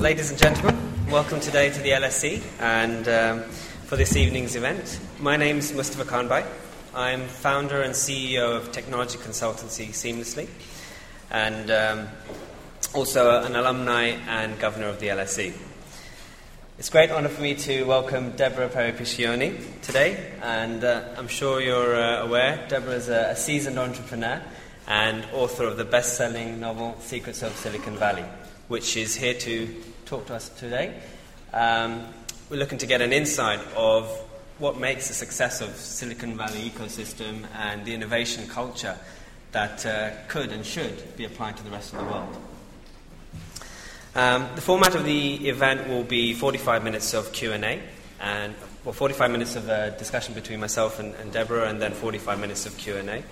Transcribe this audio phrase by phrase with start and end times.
[0.00, 0.78] ladies and gentlemen,
[1.10, 3.42] welcome today to the LSE and um,
[3.86, 5.00] for this evening's event.
[5.18, 6.46] My name is Mustafa Khanbhai.
[6.94, 10.48] I'm founder and CEO of technology consultancy Seamlessly
[11.32, 12.08] and um,
[12.94, 15.52] also an alumni and governor of the LSE.
[16.78, 21.60] It's a great honour for me to welcome Deborah Perry-Piscione today, and uh, I'm sure
[21.60, 24.40] you're uh, aware Deborah is a, a seasoned entrepreneur
[24.86, 28.24] and author of the best selling novel Secrets of Silicon Valley,
[28.68, 29.74] which is here to
[30.04, 30.94] talk to us today.
[31.52, 32.06] Um,
[32.50, 34.06] we're looking to get an insight of
[34.58, 38.96] what makes the success of Silicon Valley ecosystem and the innovation culture
[39.52, 42.36] that uh, could and should be applied to the rest of the world.
[44.14, 47.80] Um, the format of the event will be 45 minutes of Q&A
[48.20, 48.54] and
[48.84, 52.66] well, 45 minutes of uh, discussion between myself and, and Deborah, and then 45 minutes
[52.66, 53.22] of Q&A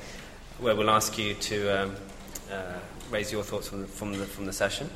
[0.58, 1.96] where we'll ask you to um,
[2.50, 2.78] uh,
[3.10, 4.88] raise your thoughts from the, from the, from the session.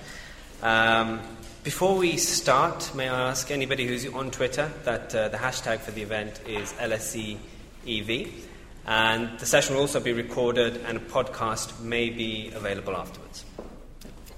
[0.63, 1.21] Um,
[1.65, 5.91] before we start, may I ask anybody who's on Twitter that uh, the hashtag for
[5.91, 8.31] the event is LSEEV,
[8.87, 13.47] and the session will also be recorded and a podcast may be available afterwards.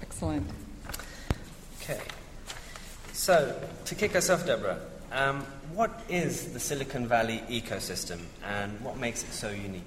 [0.01, 0.49] Excellent.
[1.81, 1.99] Okay.
[3.11, 4.79] So, to kick us off, Deborah,
[5.11, 5.41] um,
[5.73, 9.83] what is the Silicon Valley ecosystem and what makes it so unique?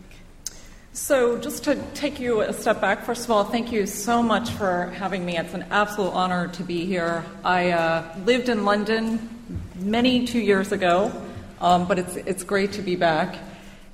[0.96, 4.48] So, just to take you a step back, first of all, thank you so much
[4.52, 5.36] for having me.
[5.36, 7.22] It's an absolute honor to be here.
[7.44, 9.28] I uh, lived in London
[9.74, 11.12] many two years ago,
[11.60, 13.36] um, but it's, it's great to be back.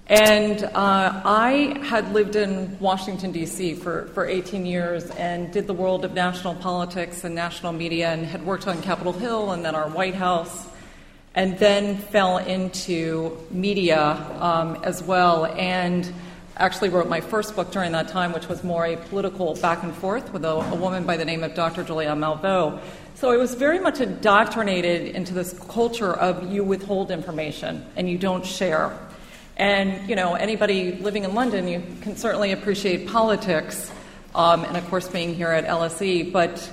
[0.06, 3.74] And uh, I had lived in Washington, D.C.
[3.74, 8.24] For, for 18 years and did the world of national politics and national media and
[8.24, 10.68] had worked on Capitol Hill and then our White House,
[11.34, 15.46] and then fell into media um, as well.
[15.46, 16.08] And
[16.56, 19.94] actually wrote my first book during that time, which was more a political back and
[19.94, 21.82] forth with a, a woman by the name of Dr.
[21.82, 22.80] Julia Malveaux.
[23.14, 28.18] So I was very much indoctrinated into this culture of you withhold information and you
[28.18, 28.98] don't share.
[29.56, 33.92] And, you know, anybody living in London, you can certainly appreciate politics,
[34.34, 36.70] um, and of course being here at LSE, but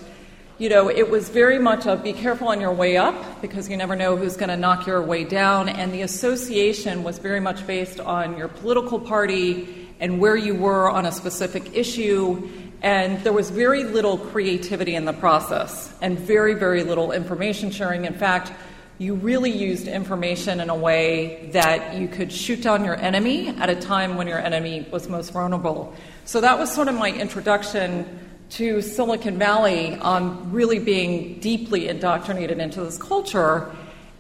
[0.60, 3.78] you know, it was very much a be careful on your way up because you
[3.78, 5.70] never know who's going to knock your way down.
[5.70, 10.90] And the association was very much based on your political party and where you were
[10.90, 12.50] on a specific issue.
[12.82, 18.04] And there was very little creativity in the process and very, very little information sharing.
[18.04, 18.52] In fact,
[18.98, 23.70] you really used information in a way that you could shoot down your enemy at
[23.70, 25.96] a time when your enemy was most vulnerable.
[26.26, 32.60] So that was sort of my introduction to Silicon Valley on really being deeply indoctrinated
[32.60, 33.72] into this culture.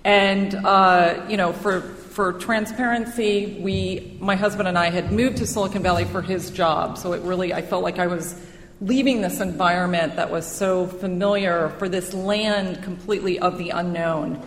[0.03, 5.47] And, uh, you know, for, for transparency, we, my husband and I had moved to
[5.47, 6.97] Silicon Valley for his job.
[6.97, 8.39] So it really, I felt like I was
[8.81, 14.41] leaving this environment that was so familiar for this land completely of the unknown.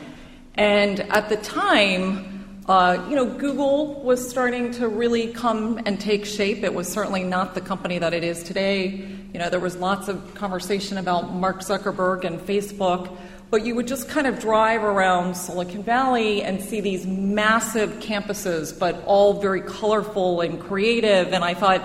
[0.54, 2.31] And at the time,
[2.68, 6.62] uh, you know, Google was starting to really come and take shape.
[6.62, 8.86] It was certainly not the company that it is today.
[9.32, 13.16] You know, there was lots of conversation about Mark Zuckerberg and Facebook,
[13.50, 18.78] but you would just kind of drive around Silicon Valley and see these massive campuses,
[18.78, 21.32] but all very colorful and creative.
[21.32, 21.82] And I thought,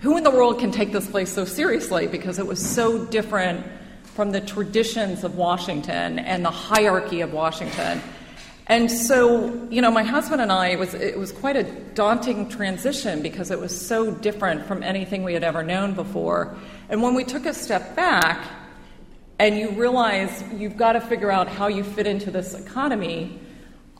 [0.00, 2.06] who in the world can take this place so seriously?
[2.06, 3.66] Because it was so different
[4.04, 8.00] from the traditions of Washington and the hierarchy of Washington.
[8.70, 12.48] And so, you know, my husband and I, it was, it was quite a daunting
[12.48, 16.56] transition because it was so different from anything we had ever known before.
[16.88, 18.46] And when we took a step back
[19.40, 23.40] and you realize you've got to figure out how you fit into this economy,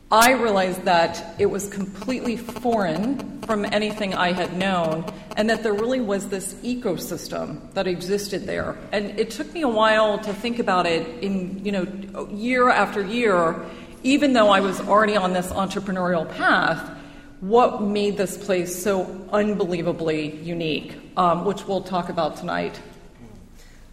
[0.09, 5.05] I realized that it was completely foreign from anything I had known,
[5.35, 8.77] and that there really was this ecosystem that existed there.
[8.91, 13.01] And it took me a while to think about it in, you know, year after
[13.01, 13.65] year
[14.03, 16.97] even though I was already on this entrepreneurial path,
[17.41, 22.79] what made this place so unbelievably unique, um, which we'll talk about tonight.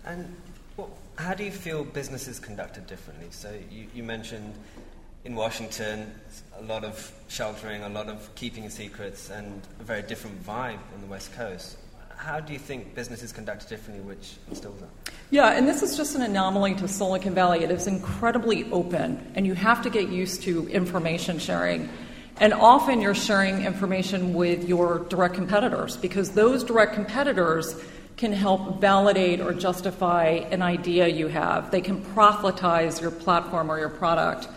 [0.04, 0.36] And
[0.76, 3.28] well, how do you feel business is conducted differently?
[3.30, 4.54] So you, you mentioned
[5.24, 6.12] in Washington
[6.58, 11.00] a lot of sheltering, a lot of keeping secrets, and a very different vibe on
[11.00, 11.76] the West Coast
[12.18, 15.12] how do you think business is conducted differently, which instills that?
[15.30, 17.62] Yeah, and this is just an anomaly to Silicon Valley.
[17.62, 21.88] It is incredibly open, and you have to get used to information sharing.
[22.40, 27.80] And often you're sharing information with your direct competitors because those direct competitors
[28.16, 31.70] can help validate or justify an idea you have.
[31.70, 34.48] They can proselytize your platform or your product.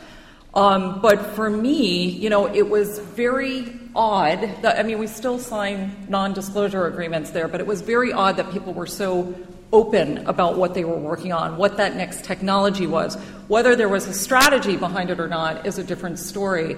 [0.54, 4.42] Um, but for me, you know, it was very odd.
[4.62, 8.38] That, I mean, we still sign non disclosure agreements there, but it was very odd
[8.38, 9.34] that people were so
[9.74, 13.16] open about what they were working on, what that next technology was.
[13.48, 16.76] Whether there was a strategy behind it or not is a different story.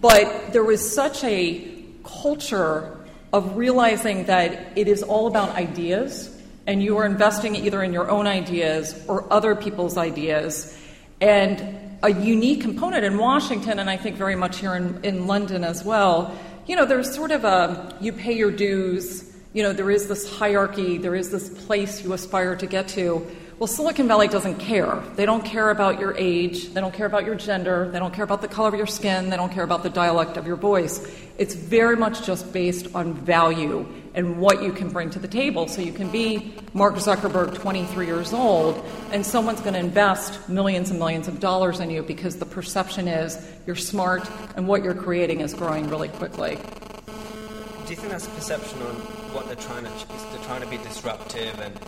[0.00, 2.98] But there was such a culture
[3.32, 6.36] of realizing that it is all about ideas,
[6.66, 10.76] and you are investing either in your own ideas or other people's ideas.
[11.20, 15.64] And a unique component in Washington, and I think very much here in, in London
[15.64, 19.90] as well, you know, there's sort of a you pay your dues you know, there
[19.90, 23.26] is this hierarchy, there is this place you aspire to get to.
[23.58, 25.00] Well, Silicon Valley doesn't care.
[25.14, 28.24] They don't care about your age, they don't care about your gender, they don't care
[28.24, 31.06] about the color of your skin, they don't care about the dialect of your voice.
[31.38, 35.68] It's very much just based on value and what you can bring to the table.
[35.68, 40.90] So you can be Mark Zuckerberg, 23 years old, and someone's going to invest millions
[40.90, 44.94] and millions of dollars in you because the perception is you're smart and what you're
[44.94, 46.56] creating is growing really quickly.
[46.56, 48.94] Do you think that's a perception on
[49.34, 49.90] what they're trying to
[50.30, 51.78] they're trying to be disruptive and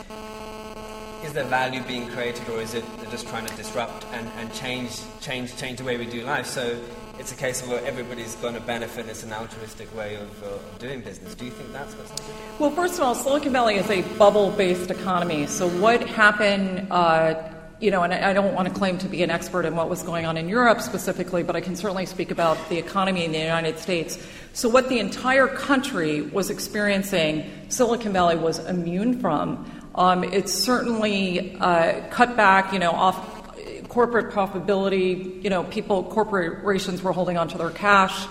[1.24, 5.00] is there value being created or is it just trying to disrupt and, and change
[5.20, 6.78] change change the way we do life so
[7.18, 9.06] it's a case of where everybody's going to benefit.
[9.06, 10.48] It's an altruistic way of, uh,
[10.78, 11.34] doing business.
[11.34, 12.32] Do you think that's what's do?
[12.58, 15.46] Well, first of all, Silicon Valley is a bubble-based economy.
[15.46, 16.88] So what happened?
[16.90, 17.50] Uh,
[17.80, 20.02] you know, and I don't want to claim to be an expert in what was
[20.02, 23.38] going on in Europe specifically, but I can certainly speak about the economy in the
[23.38, 24.18] United States.
[24.52, 29.83] So, what the entire country was experiencing, Silicon Valley was immune from.
[29.94, 33.44] Um, it certainly uh, cut back, you know, off
[33.88, 35.42] corporate profitability.
[35.42, 38.26] You know, people, corporations were holding onto their cash.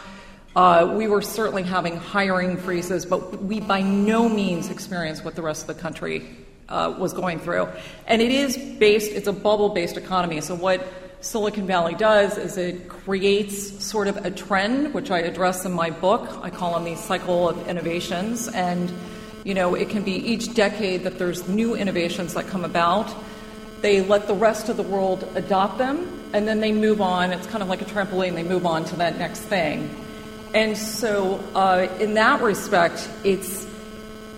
[0.56, 5.42] Uh, we were certainly having hiring freezes, but we by no means experienced what the
[5.42, 6.28] rest of the country
[6.70, 7.68] uh, was going through.
[8.08, 10.42] And it is based, it's a bubble based economy.
[10.42, 10.86] So, what
[11.22, 15.90] Silicon Valley does is it creates sort of a trend, which I address in my
[15.90, 16.30] book.
[16.42, 18.48] I call them the cycle of innovations.
[18.50, 18.94] And,
[19.44, 23.14] you know, it can be each decade that there's new innovations that come about.
[23.82, 27.32] They let the rest of the world adopt them, and then they move on.
[27.32, 29.94] It's kind of like a trampoline, they move on to that next thing.
[30.54, 33.66] And so, uh, in that respect, it's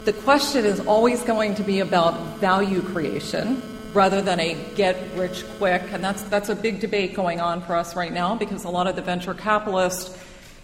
[0.05, 3.61] the question is always going to be about value creation
[3.93, 5.81] rather than a get rich quick.
[5.91, 8.87] And that's, that's a big debate going on for us right now because a lot
[8.87, 10.17] of the venture capitalists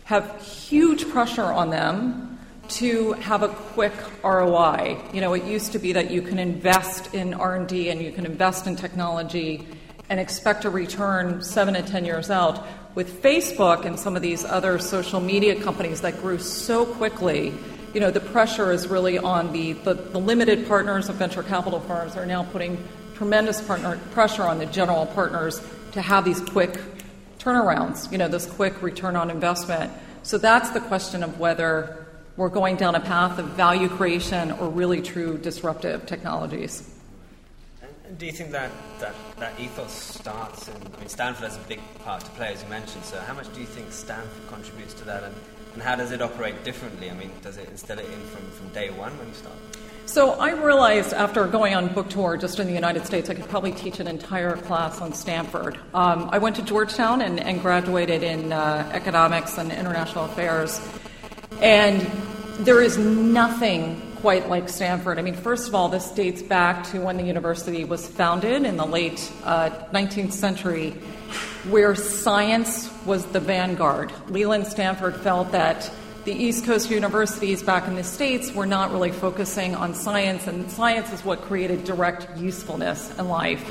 [0.04, 2.31] have huge pressure on them
[2.72, 4.98] to have a quick ROI.
[5.14, 8.26] You know, it used to be that you can invest in R&D and you can
[8.26, 9.68] invest in technology
[10.10, 12.66] and expect a return 7 to 10 years out.
[12.96, 17.54] With Facebook and some of these other social media companies that grew so quickly,
[17.94, 21.80] you know, the pressure is really on the, the, the limited partners of venture capital
[21.82, 22.78] firms are now putting
[23.16, 26.80] tremendous partner, pressure on the general partners to have these quick
[27.40, 29.92] turnarounds, you know, this quick return on investment.
[30.24, 32.01] So that's the question of whether
[32.38, 36.88] we're going down a path of value creation or really true disruptive technologies.
[38.18, 41.80] do you think that, that, that ethos starts in, I mean, Stanford has a big
[42.04, 45.06] part to play, as you mentioned, so how much do you think Stanford contributes to
[45.06, 45.36] that, and,
[45.74, 47.10] and how does it operate differently?
[47.10, 49.56] I mean, does it instill it in from, from day one when you start?
[50.06, 53.48] So I realized after going on book tour just in the United States, I could
[53.48, 55.78] probably teach an entire class on Stanford.
[55.94, 60.82] Um, I went to Georgetown and, and graduated in uh, economics and international affairs.
[61.62, 62.02] And
[62.66, 65.18] there is nothing quite like Stanford.
[65.18, 68.78] I mean, first of all, this dates back to when the university was founded in
[68.78, 70.92] the late uh, 19th century,
[71.70, 74.12] where science was the vanguard.
[74.28, 75.92] Leland Stanford felt that
[76.24, 80.70] the East Coast universities back in the States were not really focusing on science, and
[80.70, 83.64] science is what created direct usefulness in life.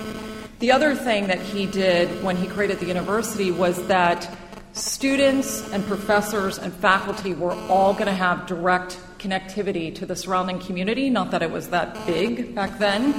[0.59, 4.37] The other thing that he did when he created the university was that
[4.73, 10.59] students and professors and faculty were all going to have direct connectivity to the surrounding
[10.59, 11.11] community.
[11.11, 13.13] Not that it was that big back then,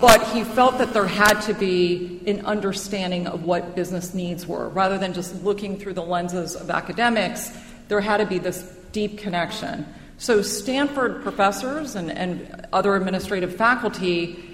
[0.00, 4.68] but he felt that there had to be an understanding of what business needs were
[4.68, 7.50] rather than just looking through the lenses of academics
[7.92, 9.86] there had to be this deep connection.
[10.16, 14.51] So, Stanford professors and, and other administrative faculty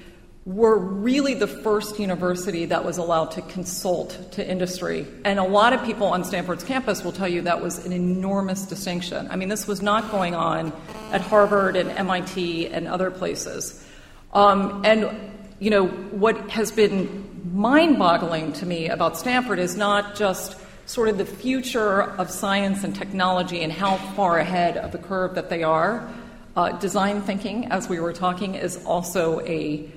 [0.48, 5.06] were really the first university that was allowed to consult to industry.
[5.22, 8.64] And a lot of people on Stanford's campus will tell you that was an enormous
[8.64, 9.28] distinction.
[9.30, 10.72] I mean, this was not going on
[11.12, 13.84] at Harvard and MIT and other places.
[14.32, 15.10] Um, and,
[15.58, 21.10] you know, what has been mind boggling to me about Stanford is not just sort
[21.10, 25.50] of the future of science and technology and how far ahead of the curve that
[25.50, 26.10] they are.
[26.56, 29.92] Uh, design thinking, as we were talking, is also a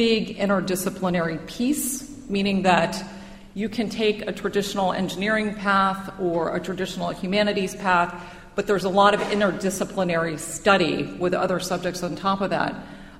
[0.00, 3.04] big interdisciplinary piece, meaning that
[3.52, 8.14] you can take a traditional engineering path or a traditional humanities path,
[8.54, 12.74] but there's a lot of interdisciplinary study with other subjects on top of that.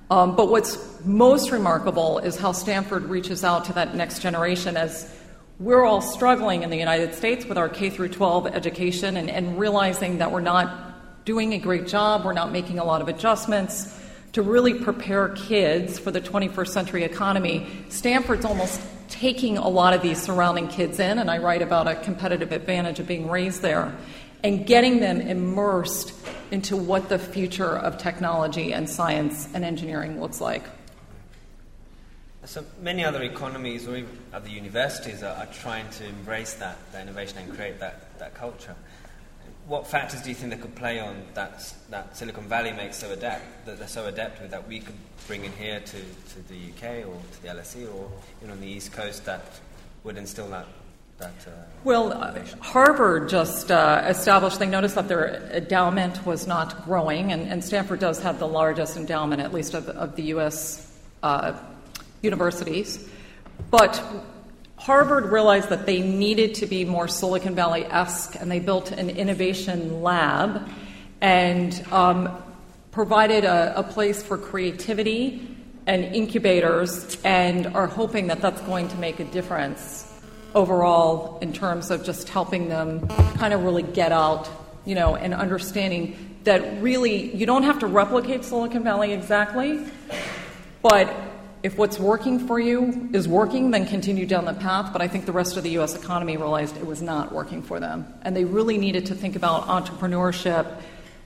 [0.09, 5.15] Um, but what's most remarkable is how Stanford reaches out to that next generation as
[5.59, 9.59] we're all struggling in the United States with our K through 12 education and, and
[9.59, 14.00] realizing that we're not doing a great job, we're not making a lot of adjustments
[14.33, 17.67] to really prepare kids for the 21st century economy.
[17.89, 21.97] Stanford's almost taking a lot of these surrounding kids in, and I write about a
[21.97, 23.95] competitive advantage of being raised there,
[24.45, 26.15] and getting them immersed
[26.51, 30.65] into what the future of technology and science and engineering looks like.
[32.45, 37.03] So many other economies or even other universities are, are trying to embrace that, that
[37.03, 38.75] innovation and create that, that culture.
[39.71, 43.13] What factors do you think they could play on that, that Silicon Valley makes so
[43.13, 44.97] adept, that they're so adept with that we could
[45.29, 48.11] bring in here to, to the UK or to the LSE or
[48.41, 49.61] even on the East Coast that
[50.03, 50.67] would instill that
[51.21, 51.51] that, uh,
[51.85, 57.43] well, uh, Harvard just uh, established, they noticed that their endowment was not growing, and,
[57.43, 60.99] and Stanford does have the largest endowment, at least of, of the U.S.
[61.23, 61.53] Uh,
[62.23, 63.09] universities.
[63.71, 64.03] But
[64.81, 69.11] Harvard realized that they needed to be more Silicon Valley esque, and they built an
[69.11, 70.67] innovation lab
[71.21, 72.43] and um,
[72.91, 75.55] provided a, a place for creativity
[75.87, 80.11] and incubators, and are hoping that that's going to make a difference
[80.55, 83.07] overall in terms of just helping them
[83.37, 84.49] kind of really get out,
[84.87, 89.85] you know, and understanding that really you don't have to replicate Silicon Valley exactly,
[90.81, 91.15] but
[91.63, 94.93] if what's working for you is working, then continue down the path.
[94.93, 95.95] But I think the rest of the U.S.
[95.95, 98.07] economy realized it was not working for them.
[98.23, 100.81] And they really needed to think about entrepreneurship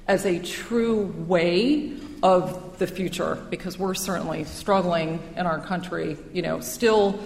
[0.09, 6.43] as a true way of the future because we're certainly struggling in our country, you
[6.43, 7.23] know, still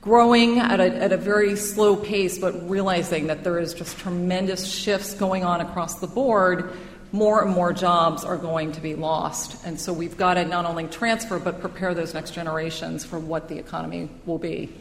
[0.00, 4.66] growing at a, at a very slow pace, but realizing that there is just tremendous
[4.66, 6.72] shifts going on across the board
[7.12, 9.64] more and more jobs are going to be lost.
[9.66, 13.48] And so we've got to not only transfer, but prepare those next generations for what
[13.48, 14.72] the economy will be.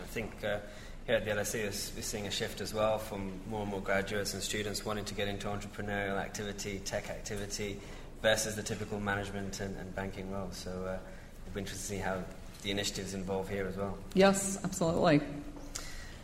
[0.00, 0.58] I think uh,
[1.06, 4.34] here at the LSE, we're seeing a shift as well from more and more graduates
[4.34, 7.78] and students wanting to get into entrepreneurial activity, tech activity,
[8.22, 10.48] versus the typical management and, and banking role.
[10.52, 10.98] So uh,
[11.46, 12.22] it'll be interesting to see how
[12.62, 13.96] the initiatives involve here as well.
[14.14, 15.20] Yes, absolutely.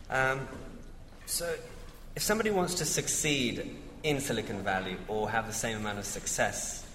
[0.09, 0.47] Um,
[1.25, 1.55] so
[2.15, 3.75] if somebody wants to succeed
[4.05, 6.85] in Silicon Valley or have the same amount of success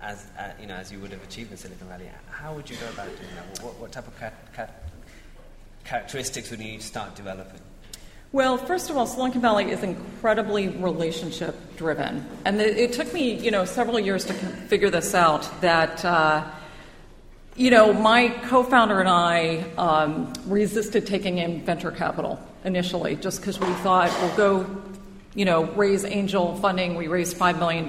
[0.00, 2.76] as, uh, you know, as you would have achieved in Silicon Valley, how would you
[2.76, 3.62] go about doing that?
[3.62, 4.14] What, what type of
[5.84, 7.60] characteristics would you need to start developing?
[8.32, 12.24] Well, first of all, Silicon Valley is incredibly relationship driven.
[12.44, 16.48] And it took me, you know, several years to figure this out that, uh,
[17.56, 23.40] you know, my co founder and I um, resisted taking in venture capital initially just
[23.40, 24.89] because we thought we'll go
[25.40, 26.96] you know, raise angel funding.
[26.96, 27.88] We raised $5 million.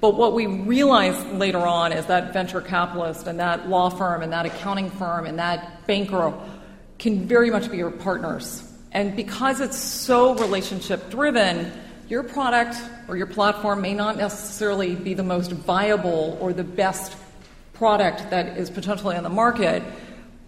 [0.00, 4.32] But what we realized later on is that venture capitalist and that law firm and
[4.32, 6.34] that accounting firm and that banker
[6.98, 8.68] can very much be your partners.
[8.90, 11.70] And because it's so relationship driven,
[12.08, 12.74] your product
[13.06, 17.16] or your platform may not necessarily be the most viable or the best
[17.72, 19.84] product that is potentially on the market,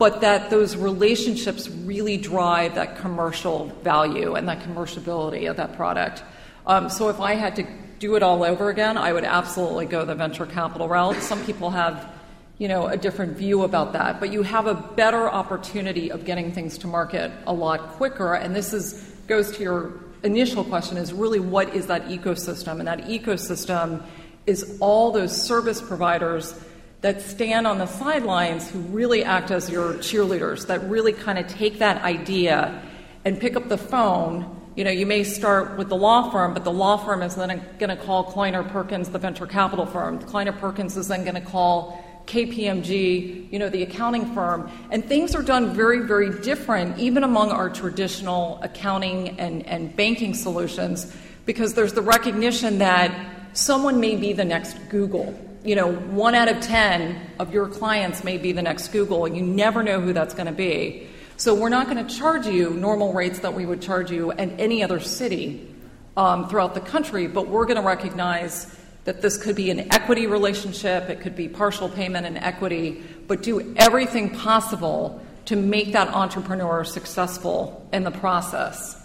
[0.01, 6.25] but that those relationships really drive that commercial value and that commerciability of that product.
[6.67, 7.67] Um, so if I had to
[7.99, 11.17] do it all over again, I would absolutely go the venture capital route.
[11.17, 12.11] Some people have,
[12.57, 16.51] you know, a different view about that, but you have a better opportunity of getting
[16.51, 18.33] things to market a lot quicker.
[18.33, 18.95] And this is
[19.29, 19.93] goes to your
[20.23, 22.79] initial question: is really what is that ecosystem?
[22.79, 24.03] And that ecosystem
[24.47, 26.55] is all those service providers
[27.01, 31.47] that stand on the sidelines who really act as your cheerleaders, that really kind of
[31.47, 32.83] take that idea
[33.25, 34.57] and pick up the phone.
[34.77, 37.49] You know, you may start with the law firm, but the law firm is then
[37.79, 40.19] going to call Kleiner Perkins, the venture capital firm.
[40.19, 44.71] Kleiner Perkins is then going to call KPMG, you know, the accounting firm.
[44.91, 50.35] And things are done very, very different, even among our traditional accounting and, and banking
[50.35, 51.15] solutions,
[51.47, 53.13] because there's the recognition that
[53.55, 58.25] someone may be the next Google you know, one out of 10 of your clients
[58.25, 61.09] may be the next Google, you never know who that's going to be.
[61.37, 64.59] So we're not going to charge you normal rates that we would charge you in
[64.61, 65.75] any other city
[66.17, 70.27] um, throughout the country, but we're going to recognize that this could be an equity
[70.27, 76.09] relationship, it could be partial payment and equity, but do everything possible to make that
[76.09, 79.00] entrepreneur successful in the process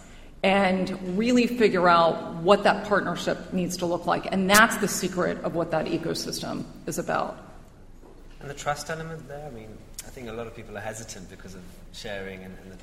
[0.45, 4.31] and really figure out what that partnership needs to look like.
[4.31, 7.35] And that's the secret of what that ecosystem is about.
[8.41, 9.75] And the trust element there, I mean,
[10.05, 12.77] I think a lot of people are hesitant because of sharing and, and the,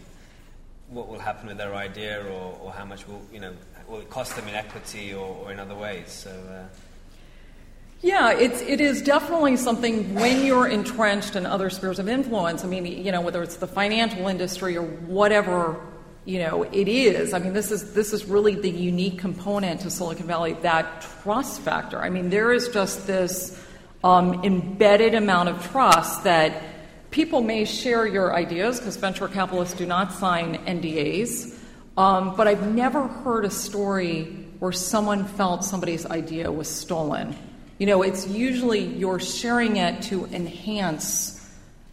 [0.88, 3.52] what will happen with their idea or, or, how much will, you know,
[3.86, 6.10] will it cost them in equity or, or in other ways.
[6.10, 6.66] So, uh,
[8.00, 12.64] Yeah, it's, it is definitely something when you're entrenched in other spheres of influence.
[12.64, 15.80] I mean, you know, whether it's the financial industry or whatever,
[16.24, 17.34] you know, it is.
[17.34, 21.60] I mean, this is, this is really the unique component to Silicon Valley, that trust
[21.62, 21.98] factor.
[21.98, 23.60] I mean, there is just this
[24.04, 26.62] um, embedded amount of trust that
[27.10, 31.58] people may share your ideas because venture capitalists do not sign NDAs.
[31.96, 34.24] Um, but I've never heard a story
[34.60, 37.36] where someone felt somebody's idea was stolen.
[37.78, 41.38] You know, it's usually you're sharing it to enhance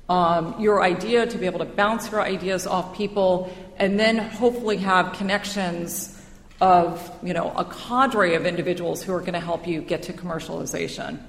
[0.07, 4.77] um, your idea, to be able to bounce your ideas off people, and then hopefully
[4.77, 6.15] have connections
[6.61, 10.13] of, you know, a cadre of individuals who are going to help you get to
[10.13, 11.19] commercialization.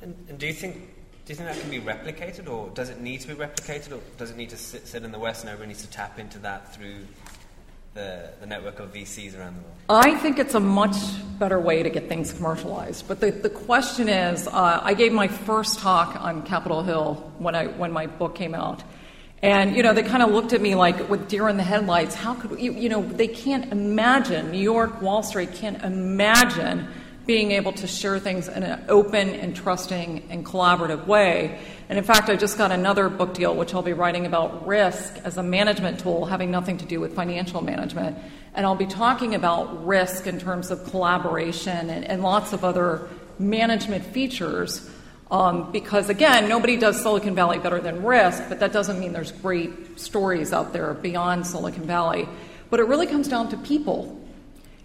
[0.00, 0.94] And, and do you think
[1.28, 4.00] do you think that can be replicated, or does it need to be replicated, or
[4.16, 6.38] does it need to sit, sit in the West and everyone needs to tap into
[6.38, 7.04] that through
[7.92, 9.76] the, the network of VCs around the world?
[9.90, 10.96] I think it's a much
[11.38, 13.06] better way to get things commercialized.
[13.06, 17.54] But the, the question is uh, I gave my first talk on Capitol Hill when,
[17.54, 18.82] I, when my book came out.
[19.40, 22.14] And, you know, they kind of looked at me like with deer in the headlights.
[22.14, 26.88] How could, you, you know, they can't imagine, New York, Wall Street can't imagine
[27.28, 31.60] being able to share things in an open and trusting and collaborative way.
[31.90, 35.14] And in fact, I just got another book deal, which I'll be writing about risk
[35.24, 38.16] as a management tool having nothing to do with financial management.
[38.54, 43.08] And I'll be talking about risk in terms of collaboration and, and lots of other
[43.38, 44.90] management features.
[45.30, 49.32] Um, because again, nobody does Silicon Valley better than risk, but that doesn't mean there's
[49.32, 52.26] great stories out there beyond Silicon Valley.
[52.70, 54.18] But it really comes down to people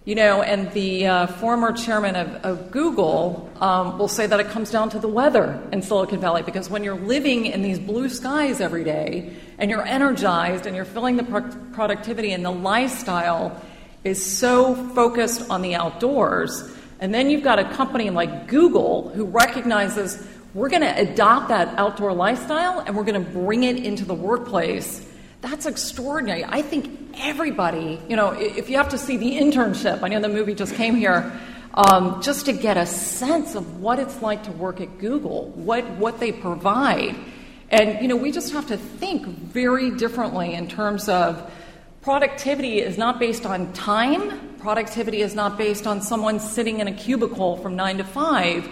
[0.05, 4.49] you know, and the uh, former chairman of, of Google um, will say that it
[4.49, 8.09] comes down to the weather in Silicon Valley because when you're living in these blue
[8.09, 13.61] skies every day and you're energized and you're feeling the pro- productivity and the lifestyle
[14.03, 16.69] is so focused on the outdoors,
[16.99, 21.77] and then you've got a company like Google who recognizes we're going to adopt that
[21.77, 25.09] outdoor lifestyle and we're going to bring it into the workplace
[25.43, 26.45] that's extraordinary.
[26.45, 30.29] I think everybody, you know, if you have to see the internship, I know the
[30.29, 31.37] movie just came here,
[31.73, 35.83] um, just to get a sense of what it's like to work at Google, what,
[35.97, 37.17] what they provide.
[37.69, 41.51] And, you know, we just have to think very differently in terms of
[42.03, 46.93] productivity is not based on time, productivity is not based on someone sitting in a
[46.93, 48.65] cubicle from nine to five.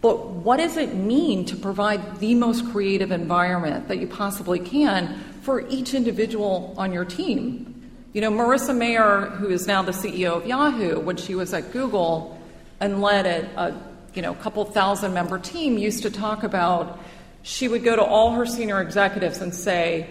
[0.00, 5.24] But what does it mean to provide the most creative environment that you possibly can
[5.48, 7.90] for each individual on your team.
[8.12, 11.72] You know, Marissa Mayer, who is now the CEO of Yahoo, when she was at
[11.72, 12.38] Google
[12.80, 13.82] and led a, a
[14.12, 17.00] you know, couple thousand member team, used to talk about
[17.42, 20.10] she would go to all her senior executives and say,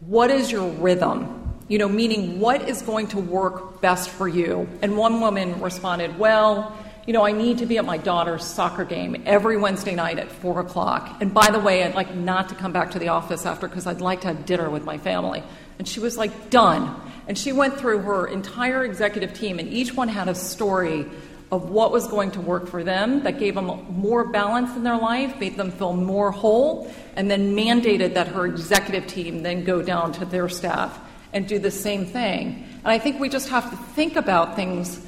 [0.00, 1.58] What is your rhythm?
[1.68, 4.66] You know, meaning what is going to work best for you?
[4.80, 6.74] And one woman responded, Well,
[7.06, 10.30] you know, I need to be at my daughter's soccer game every Wednesday night at
[10.30, 11.16] 4 o'clock.
[11.20, 13.86] And by the way, I'd like not to come back to the office after because
[13.86, 15.42] I'd like to have dinner with my family.
[15.78, 16.94] And she was like, done.
[17.26, 21.06] And she went through her entire executive team, and each one had a story
[21.52, 24.98] of what was going to work for them that gave them more balance in their
[24.98, 29.82] life, made them feel more whole, and then mandated that her executive team then go
[29.82, 30.98] down to their staff
[31.32, 32.64] and do the same thing.
[32.84, 35.00] And I think we just have to think about things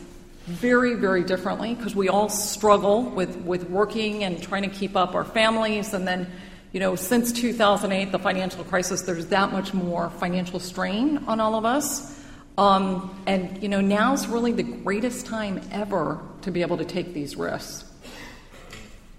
[0.46, 5.14] very, very differently because we all struggle with, with working and trying to keep up
[5.14, 5.94] our families.
[5.94, 6.30] And then,
[6.72, 11.54] you know, since 2008, the financial crisis, there's that much more financial strain on all
[11.54, 12.18] of us.
[12.58, 17.14] Um, and, you know, now's really the greatest time ever to be able to take
[17.14, 17.84] these risks.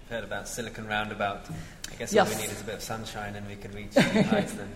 [0.04, 1.48] I've heard about Silicon Roundabout.
[1.90, 2.28] I guess yes.
[2.28, 4.68] all we need is a bit of sunshine and we can reach the heights then.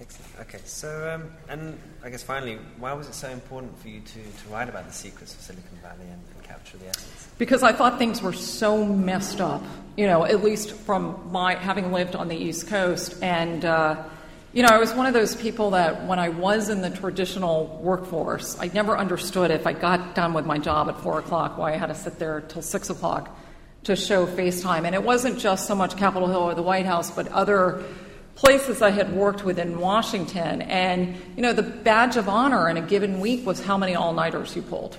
[0.00, 0.30] Excellent.
[0.40, 4.14] Okay, so, um, and I guess finally, why was it so important for you to,
[4.14, 7.28] to write about the secrets of Silicon Valley and, and capture the essence?
[7.36, 9.62] Because I thought things were so messed up,
[9.98, 13.22] you know, at least from my having lived on the East Coast.
[13.22, 14.02] And, uh,
[14.54, 17.78] you know, I was one of those people that when I was in the traditional
[17.82, 21.74] workforce, I never understood if I got done with my job at 4 o'clock why
[21.74, 23.36] I had to sit there till 6 o'clock
[23.84, 24.86] to show FaceTime.
[24.86, 27.84] And it wasn't just so much Capitol Hill or the White House, but other
[28.34, 30.62] places I had worked with in Washington.
[30.62, 34.12] And, you know, the badge of honor in a given week was how many all
[34.12, 34.96] nighters you pulled.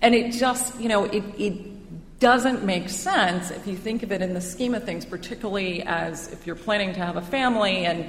[0.00, 4.22] And it just, you know, it, it doesn't make sense if you think of it
[4.22, 7.84] in the scheme of things, particularly as if you're planning to have a family.
[7.84, 8.08] And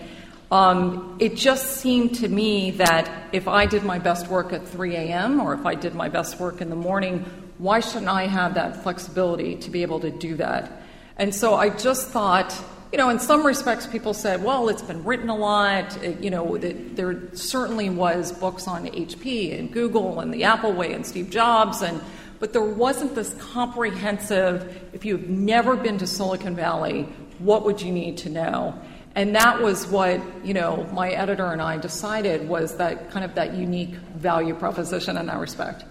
[0.52, 4.96] um, it just seemed to me that if I did my best work at 3
[4.96, 5.40] a.m.
[5.40, 7.26] or if I did my best work in the morning,
[7.58, 10.72] why shouldn't I have that flexibility to be able to do that?
[11.18, 12.54] And so I just thought,
[12.94, 15.98] you know, in some respects, people said, well, it's been written a lot.
[16.04, 20.74] It, you know, it, there certainly was books on HP and Google and the Apple
[20.74, 22.00] way and Steve Jobs, and
[22.40, 27.04] but there wasn't this comprehensive, if you've never been to Silicon Valley,
[27.40, 28.80] what would you need to know?
[29.16, 33.34] And that was what, you know, my editor and I decided was that kind of
[33.34, 35.84] that unique value proposition in that respect.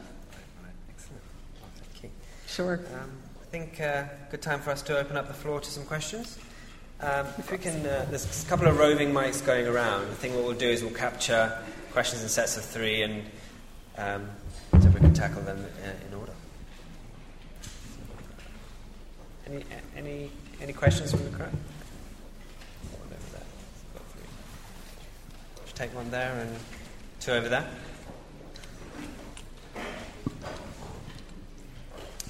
[0.89, 1.23] Excellent.
[1.75, 2.11] Thank you.
[2.47, 2.81] Sure.
[2.95, 3.11] Um,
[3.41, 6.39] I think uh, good time for us to open up the floor to some questions.
[7.03, 10.03] Um, if we can, uh, there's a couple of roving mics going around.
[10.03, 11.59] I think what we'll do is we'll capture
[11.91, 13.25] questions in sets of three, and
[13.99, 14.31] um,
[14.81, 16.33] so we can tackle them uh, in order.
[19.47, 19.65] Any
[19.97, 21.53] any any questions from the crowd?
[25.75, 26.57] Take one there and
[27.19, 27.67] two over there.
[29.75, 29.81] Do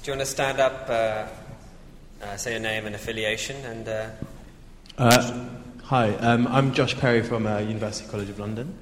[0.05, 1.27] you want to stand up, uh,
[2.23, 3.87] uh, say your name and affiliation, and
[4.97, 5.47] uh,
[5.83, 8.77] hi, um, I'm Josh Perry from uh, University College of London.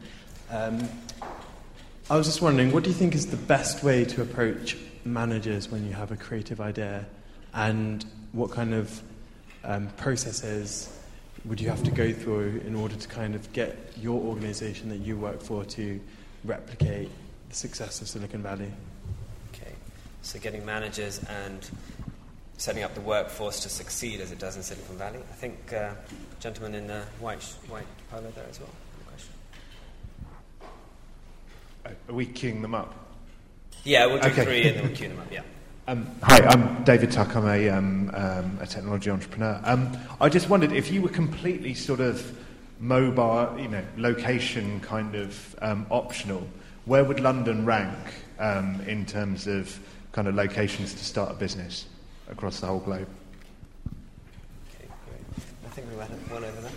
[0.50, 0.88] Um,
[2.10, 5.70] I was just wondering, what do you think is the best way to approach managers
[5.70, 7.06] when you have a creative idea,
[7.54, 9.02] and what kind of
[9.64, 10.98] um, processes
[11.46, 14.98] would you have to go through in order to kind of get your organisation that
[14.98, 16.00] you work for to
[16.44, 17.10] replicate
[17.50, 18.72] the success of Silicon Valley?
[19.54, 19.72] okay,
[20.22, 21.70] so getting managers and
[22.62, 25.18] setting up the workforce to succeed as it does in Silicon Valley?
[25.18, 25.96] I think uh,
[26.40, 28.70] gentleman in the white sh- white polo there as well.
[29.08, 29.34] Question.
[32.08, 32.94] Are we queuing them up?
[33.84, 34.46] Yeah, we'll do Okay.
[34.46, 35.32] three and then we'll queue them up.
[35.32, 35.42] Yeah.
[35.88, 37.36] Um, hi, I'm David Tuck.
[37.36, 39.60] I'm a, um, um, a technology entrepreneur.
[39.64, 42.32] Um, I just wondered if you were completely sort of
[42.80, 46.48] mobile, you know, location kind of um, optional,
[46.86, 47.98] where would London rank
[48.38, 49.80] um, in terms of
[50.12, 51.88] kind of locations to start a business
[52.32, 53.08] across the whole globe?
[54.76, 55.46] Okay, great.
[55.66, 56.72] I think we had one over there.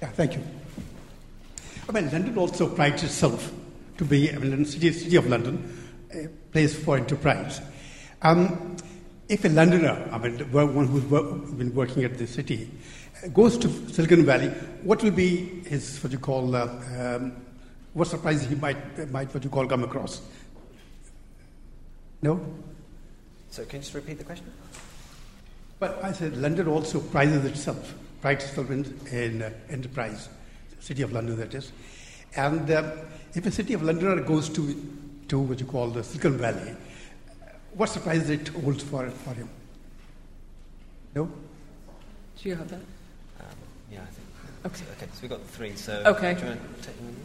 [0.00, 0.42] Yeah, thank you.
[1.86, 3.52] I mean, London also prides itself
[3.98, 5.76] to be, I mean, city, city of London,
[6.14, 7.60] a place for enterprise.
[8.22, 8.76] Um,
[9.28, 12.70] if a Londoner, I mean, one who's work, been working at the city,
[13.32, 14.48] goes to Silicon Valley,
[14.82, 16.66] what will be his, what you call, uh,
[16.98, 17.32] um,
[17.92, 20.22] what surprise he might, might, what you call, come across?
[22.22, 22.40] No?
[23.50, 24.46] So can you just repeat the question?
[25.78, 30.28] But I said London also prizes itself, prides itself in, in uh, enterprise,
[30.78, 31.72] city of London that is.
[32.36, 32.92] And uh,
[33.34, 34.74] if a city of Londoner goes to,
[35.28, 36.76] to what you call the Silicon Valley,
[37.74, 39.48] what surprises it holds for, for him?
[41.14, 41.24] No?
[41.24, 42.80] Do you have that?
[43.90, 44.26] Yeah, I think.
[44.66, 44.84] Okay.
[44.96, 45.74] Okay, so we've got three.
[45.74, 46.34] So Okay.
[46.34, 47.16] do you want to take them?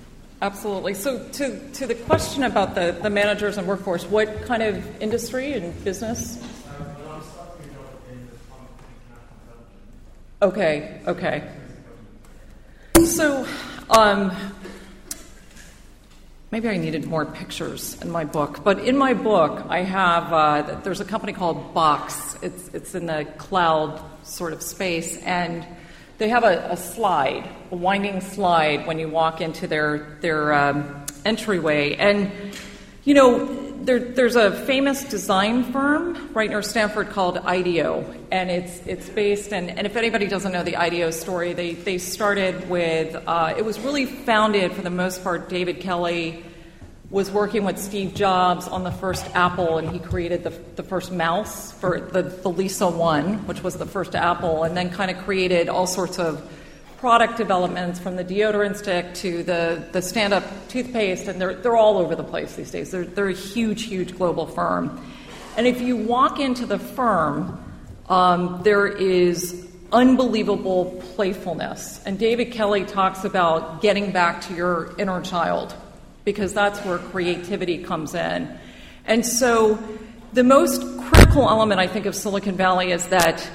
[0.41, 0.93] Absolutely.
[0.93, 5.53] So, to, to the question about the, the managers and workforce, what kind of industry
[5.53, 6.37] and business?
[10.41, 11.49] Okay, okay.
[13.05, 13.47] So,
[13.89, 14.31] um,
[16.51, 20.81] maybe I needed more pictures in my book, but in my book, I have uh,
[20.83, 22.37] there's a company called Box.
[22.41, 25.65] It's it's in the cloud sort of space, and
[26.17, 31.05] they have a, a slide, a winding slide when you walk into their their um,
[31.25, 32.31] entryway, and
[33.03, 33.61] you know.
[33.85, 39.53] There, there's a famous design firm right near Stanford called IDEO, and it's it's based.
[39.53, 43.63] And, and if anybody doesn't know the IDEO story, they they started with uh, it
[43.63, 45.49] was really founded for the most part.
[45.49, 46.43] David Kelley
[47.15, 51.13] was working with Steve Jobs on the first Apple, and he created the, the first
[51.13, 55.17] mouse for the, the Lisa One, which was the first Apple, and then kind of
[55.19, 56.45] created all sorts of
[56.97, 61.77] product developments from the deodorant stick to the, the stand up toothpaste, and they're, they're
[61.77, 62.91] all over the place these days.
[62.91, 65.01] They're, they're a huge, huge global firm.
[65.55, 67.63] And if you walk into the firm,
[68.09, 72.03] um, there is unbelievable playfulness.
[72.05, 75.73] And David Kelley talks about getting back to your inner child
[76.25, 78.57] because that's where creativity comes in.
[79.05, 79.79] And so
[80.33, 83.49] the most critical element, I think, of Silicon Valley is that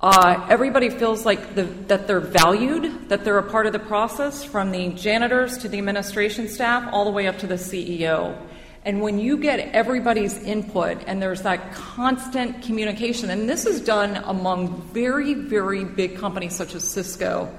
[0.00, 4.44] uh, everybody feels like the, that they're valued, that they're a part of the process,
[4.44, 8.40] from the janitors to the administration staff, all the way up to the CEO.
[8.84, 14.16] And when you get everybody's input and there's that constant communication, and this is done
[14.24, 17.52] among very, very big companies such as Cisco,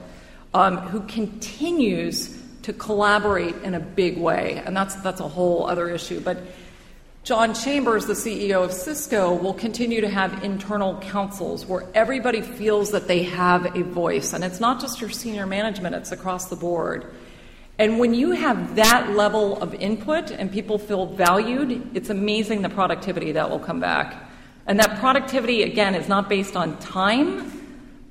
[0.53, 2.36] um, who continues
[2.67, 6.19] to collaborate in a big way, and that's that's a whole other issue.
[6.19, 6.37] But
[7.23, 12.91] John Chambers, the CEO of Cisco, will continue to have internal councils where everybody feels
[12.91, 16.57] that they have a voice, and it's not just your senior management; it's across the
[16.57, 17.05] board.
[17.79, 22.69] And when you have that level of input and people feel valued, it's amazing the
[22.69, 24.29] productivity that will come back.
[24.65, 27.53] And that productivity, again, is not based on time,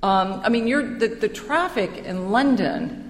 [0.02, 0.66] Um, I mean,
[0.98, 3.05] the, the traffic in London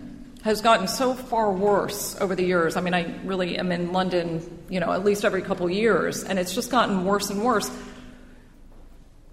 [0.46, 2.76] has gotten so far worse over the years.
[2.76, 6.38] I mean, I really am in London, you know, at least every couple years, and
[6.38, 7.68] it's just gotten worse and worse.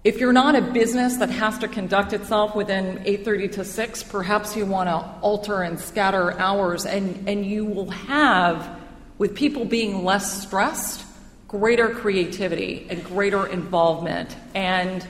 [0.02, 4.56] If you're not a business that has to conduct itself within 8:30 to 6, perhaps
[4.56, 8.80] you want to alter and scatter hours and and you will have
[9.16, 11.04] with people being less stressed,
[11.46, 15.06] greater creativity and greater involvement and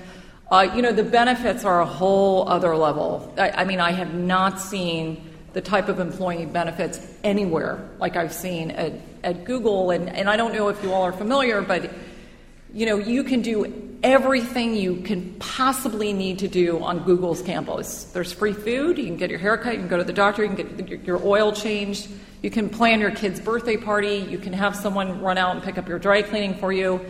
[0.51, 3.33] uh, you know, the benefits are a whole other level.
[3.39, 8.35] I, I mean, I have not seen the type of employee benefits anywhere like I've
[8.35, 9.91] seen at, at Google.
[9.91, 11.91] And, and I don't know if you all are familiar, but
[12.73, 18.05] you know, you can do everything you can possibly need to do on Google's campus.
[18.05, 20.55] There's free food, you can get your haircut, you can go to the doctor, you
[20.55, 22.11] can get your oil changed,
[22.43, 25.79] you can plan your kid's birthday party, you can have someone run out and pick
[25.79, 27.01] up your dry cleaning for you.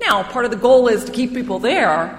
[0.00, 2.18] Now, part of the goal is to keep people there,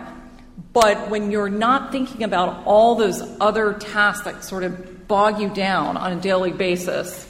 [0.72, 5.50] but when you're not thinking about all those other tasks that sort of bog you
[5.50, 7.30] down on a daily basis,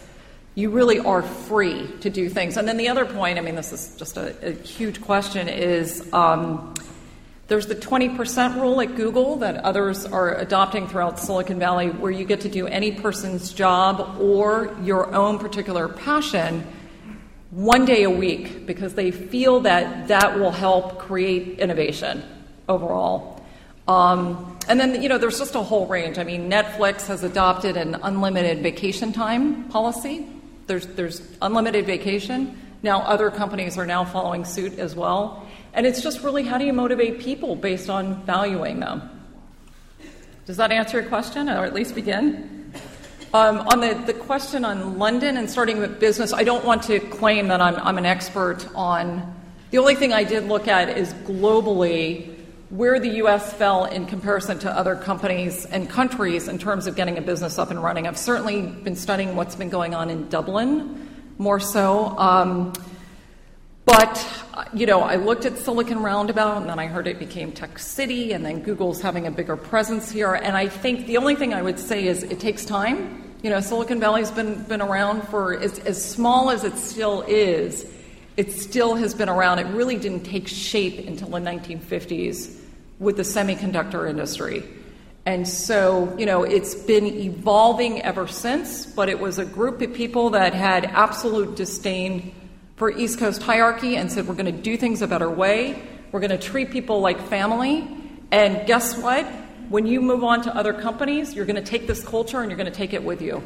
[0.55, 2.57] you really are free to do things.
[2.57, 6.11] And then the other point, I mean, this is just a, a huge question, is
[6.13, 6.73] um,
[7.47, 12.25] there's the 20% rule at Google that others are adopting throughout Silicon Valley, where you
[12.25, 16.65] get to do any person's job or your own particular passion
[17.51, 22.23] one day a week because they feel that that will help create innovation
[22.67, 23.32] overall.
[23.87, 26.17] Um, and then, you know, there's just a whole range.
[26.17, 30.25] I mean, Netflix has adopted an unlimited vacation time policy.
[30.67, 32.57] There's, there's unlimited vacation.
[32.81, 35.47] Now, other companies are now following suit as well.
[35.73, 39.09] And it's just really how do you motivate people based on valuing them?
[40.45, 42.73] Does that answer your question, or at least begin?
[43.33, 46.99] Um, on the, the question on London and starting with business, I don't want to
[46.99, 49.33] claim that I'm, I'm an expert on.
[49.71, 52.35] The only thing I did look at is globally
[52.73, 53.53] where the U.S.
[53.53, 57.69] fell in comparison to other companies and countries in terms of getting a business up
[57.69, 58.07] and running.
[58.07, 61.07] I've certainly been studying what's been going on in Dublin
[61.37, 62.17] more so.
[62.17, 62.73] Um,
[63.85, 64.27] but,
[64.73, 68.33] you know, I looked at Silicon Roundabout and then I heard it became Tech City
[68.33, 70.33] and then Google's having a bigger presence here.
[70.33, 73.35] And I think the only thing I would say is it takes time.
[73.43, 77.85] You know, Silicon Valley's been, been around for as, as small as it still is,
[78.35, 79.59] it still has been around.
[79.59, 82.61] It really didn't take shape until the 1950s
[83.03, 84.63] with the semiconductor industry.
[85.25, 89.93] And so, you know, it's been evolving ever since, but it was a group of
[89.93, 92.33] people that had absolute disdain
[92.75, 95.81] for East Coast hierarchy and said, we're going to do things a better way.
[96.11, 97.87] We're going to treat people like family.
[98.31, 99.25] And guess what?
[99.69, 102.57] When you move on to other companies, you're going to take this culture and you're
[102.57, 103.41] going to take it with you.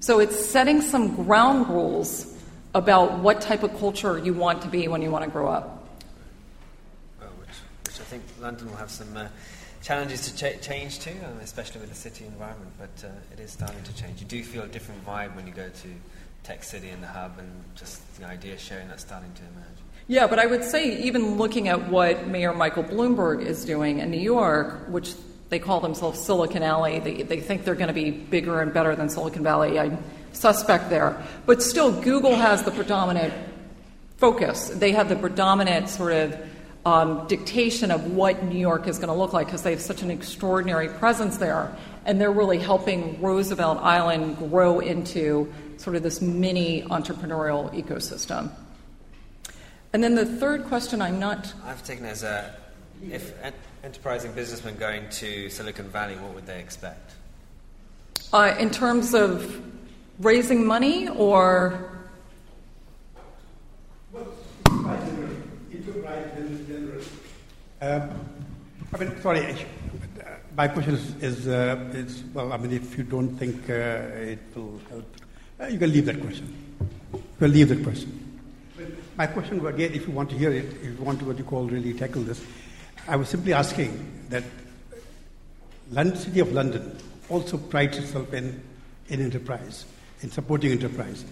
[0.00, 2.34] So it's setting some ground rules
[2.74, 5.77] about what type of culture you want to be when you want to grow up
[8.08, 9.28] think London will have some uh,
[9.82, 12.72] challenges to ch- change too, um, especially with the city environment.
[12.78, 14.20] But uh, it is starting to change.
[14.20, 15.88] You do feel a different vibe when you go to
[16.42, 19.78] Tech City and the hub, and just the idea sharing that's starting to emerge.
[20.06, 24.10] Yeah, but I would say even looking at what Mayor Michael Bloomberg is doing in
[24.10, 25.12] New York, which
[25.50, 28.96] they call themselves Silicon Alley, they, they think they're going to be bigger and better
[28.96, 29.78] than Silicon Valley.
[29.78, 29.98] I
[30.32, 31.22] suspect there.
[31.44, 33.34] But still, Google has the predominant
[34.16, 34.70] focus.
[34.70, 36.36] They have the predominant sort of
[36.84, 40.02] um, dictation of what New York is going to look like because they have such
[40.02, 41.76] an extraordinary presence there.
[42.04, 48.50] And they're really helping Roosevelt Island grow into sort of this mini entrepreneurial ecosystem.
[49.92, 51.52] And then the third question I'm not.
[51.64, 52.54] I've taken as a
[53.10, 53.34] if
[53.84, 57.12] enterprising businessmen going to Silicon Valley, what would they expect?
[58.32, 59.62] Uh, in terms of
[60.18, 61.97] raising money or
[67.80, 68.10] Um,
[68.92, 69.54] I mean, sorry,
[70.56, 74.40] my question is, is, uh, is, well, I mean, if you don't think uh, it
[74.56, 75.06] will help,
[75.60, 76.52] uh, you can leave that question.
[77.12, 78.40] You can leave that question.
[79.16, 81.44] My question, again, if you want to hear it, if you want to what you
[81.44, 82.44] call really tackle this,
[83.06, 84.42] I was simply asking that
[85.92, 88.60] London, City of London also prides itself in,
[89.08, 89.84] in enterprise,
[90.22, 91.24] in supporting enterprise.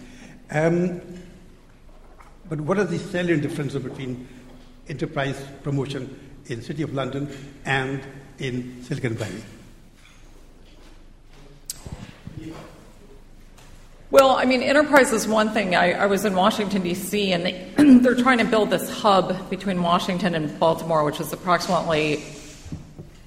[0.49, 1.01] Um,
[2.47, 4.25] but what are the salient differences between
[4.87, 7.29] enterprise promotion in City of London
[7.65, 8.01] and
[8.39, 9.43] in Silicon Valley.
[14.09, 15.75] Well, I mean, enterprise is one thing.
[15.75, 19.83] I, I was in Washington, D.C., and they, they're trying to build this hub between
[19.83, 22.23] Washington and Baltimore, which is approximately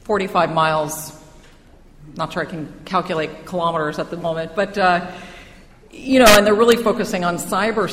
[0.05, 1.23] 45 miles.
[2.17, 5.13] Not sure I can calculate kilometers at the moment, but, uh,
[5.91, 7.89] you know, and they're really focusing on cyber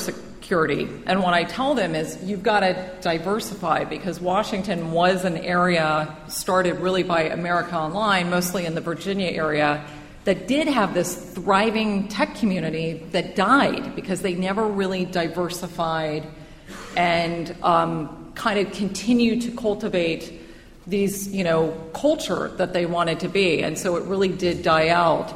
[1.05, 6.15] And what I tell them is you've got to diversify because Washington was an area
[6.27, 9.85] started really by America Online, mostly in the Virginia area,
[10.23, 16.27] that did have this thriving tech community that died because they never really diversified
[16.95, 20.41] and um, kind of continued to cultivate
[20.85, 23.61] these, you know, culture that they wanted to be.
[23.61, 25.33] And so it really did die out.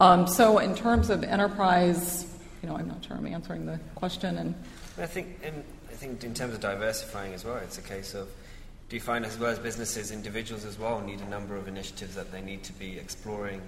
[0.00, 2.23] Um, so in terms of enterprise,
[2.64, 4.38] you know, I'm not sure I'm answering the question.
[4.38, 4.54] And
[4.98, 8.26] I think, in, I think in terms of diversifying as well, it's a case of
[8.88, 12.14] do you find as well as businesses, individuals as well need a number of initiatives
[12.14, 13.60] that they need to be exploring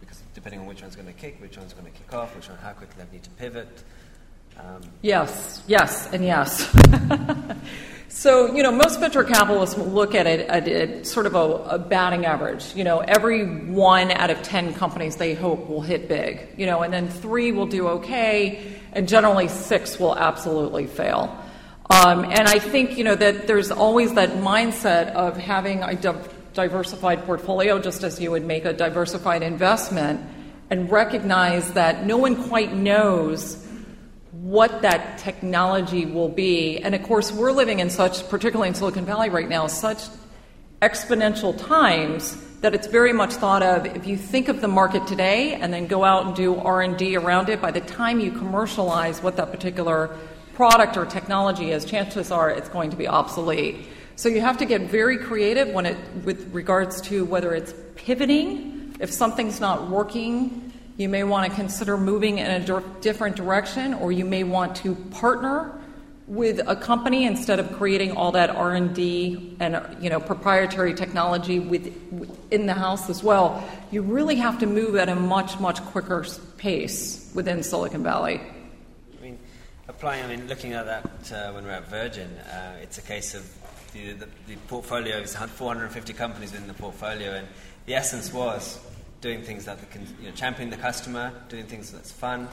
[0.00, 2.48] because depending on which one's going to kick, which one's going to kick off, which
[2.48, 3.82] one, how quickly they need to pivot.
[4.58, 6.72] Um, yes, yes, and yes.
[8.08, 11.38] so, you know, most venture capitalists will look at it at, at sort of a,
[11.38, 12.74] a, batting average.
[12.74, 16.82] You know, every one out of 10 companies they hope will hit big, you know,
[16.82, 21.36] and then three will do okay, and generally six will absolutely fail.
[21.90, 26.28] Um, and I think, you know, that there's always that mindset of having a di-
[26.54, 30.20] diversified portfolio, just as you would make a diversified investment,
[30.70, 33.64] and recognize that no one quite knows
[34.44, 36.76] what that technology will be.
[36.76, 40.02] And of course, we're living in such, particularly in Silicon Valley right now, such
[40.82, 45.54] exponential times that it's very much thought of if you think of the market today
[45.54, 49.36] and then go out and do r&d around it by the time you commercialize what
[49.36, 50.14] that particular
[50.54, 54.66] product or technology is chances are it's going to be obsolete so you have to
[54.66, 60.72] get very creative when it with regards to whether it's pivoting if something's not working
[60.96, 64.94] you may want to consider moving in a different direction, or you may want to
[64.94, 65.80] partner
[66.26, 72.66] with a company instead of creating all that R&D and you know proprietary technology within
[72.66, 73.62] the house as well.
[73.90, 76.24] You really have to move at a much much quicker
[76.56, 78.40] pace within Silicon Valley.
[79.18, 79.38] I mean,
[79.88, 80.24] applying.
[80.24, 83.44] I mean, looking at that uh, when we're at Virgin, uh, it's a case of
[83.92, 87.48] the, the, the portfolio is 450 companies within the portfolio, and
[87.86, 88.78] the essence was
[89.24, 92.46] doing things that can you know, champion the customer, doing things that's fun,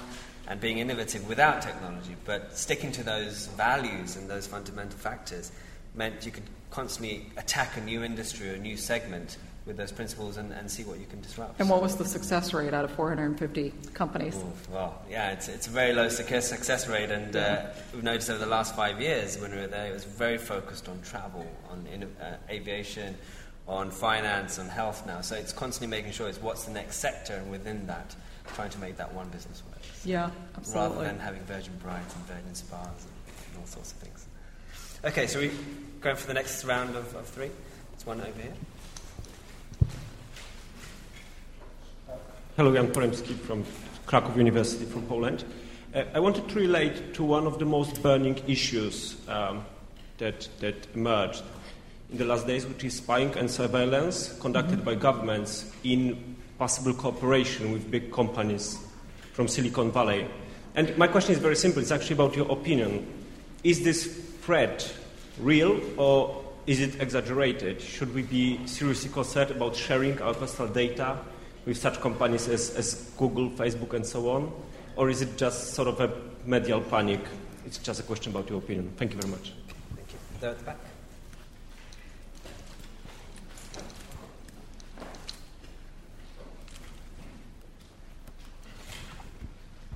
[0.47, 2.15] and being innovative without technology.
[2.23, 5.51] But sticking to those values and those fundamental factors
[5.95, 10.37] meant you could constantly attack a new industry or a new segment with those principles
[10.37, 11.59] and, and see what you can disrupt.
[11.59, 14.37] And what was the success rate out of 450 companies?
[14.37, 18.39] Ooh, well, yeah, it's, it's a very low success rate, and uh, we've noticed over
[18.39, 21.85] the last five years when we were there, it was very focused on travel, on
[22.21, 23.15] uh, aviation,
[23.71, 25.21] on finance and health now.
[25.21, 28.15] So it's constantly making sure it's what's the next sector, and within that,
[28.53, 29.79] trying to make that one business work.
[30.03, 30.97] Yeah, absolutely.
[30.97, 34.25] Rather than having Virgin Brides and Virgin Spas and, all sorts of things.
[35.03, 35.51] Okay, so we're
[35.99, 37.49] going for the next round of, of three.
[37.91, 38.53] There's one over here.
[42.57, 43.65] Hello, Jan Poremski from
[44.05, 45.43] Krakow University from Poland.
[45.93, 49.65] Uh, I wanted to relate to one of the most burning issues um,
[50.17, 51.43] that, that emerged
[52.11, 54.85] in the last days, which is spying and surveillance conducted mm-hmm.
[54.85, 58.77] by governments in possible cooperation with big companies
[59.33, 60.27] from Silicon Valley.
[60.75, 61.81] And my question is very simple.
[61.81, 63.07] It's actually about your opinion.
[63.63, 64.05] Is this
[64.41, 64.93] threat
[65.39, 67.81] real or is it exaggerated?
[67.81, 71.17] Should we be seriously concerned about sharing our personal data
[71.65, 74.51] with such companies as, as Google, Facebook, and so on?
[74.95, 76.11] Or is it just sort of a
[76.45, 77.21] medial panic?
[77.65, 78.91] It's just a question about your opinion.
[78.97, 79.53] Thank you very much.
[79.95, 80.17] Thank you.
[80.39, 80.77] There at the back.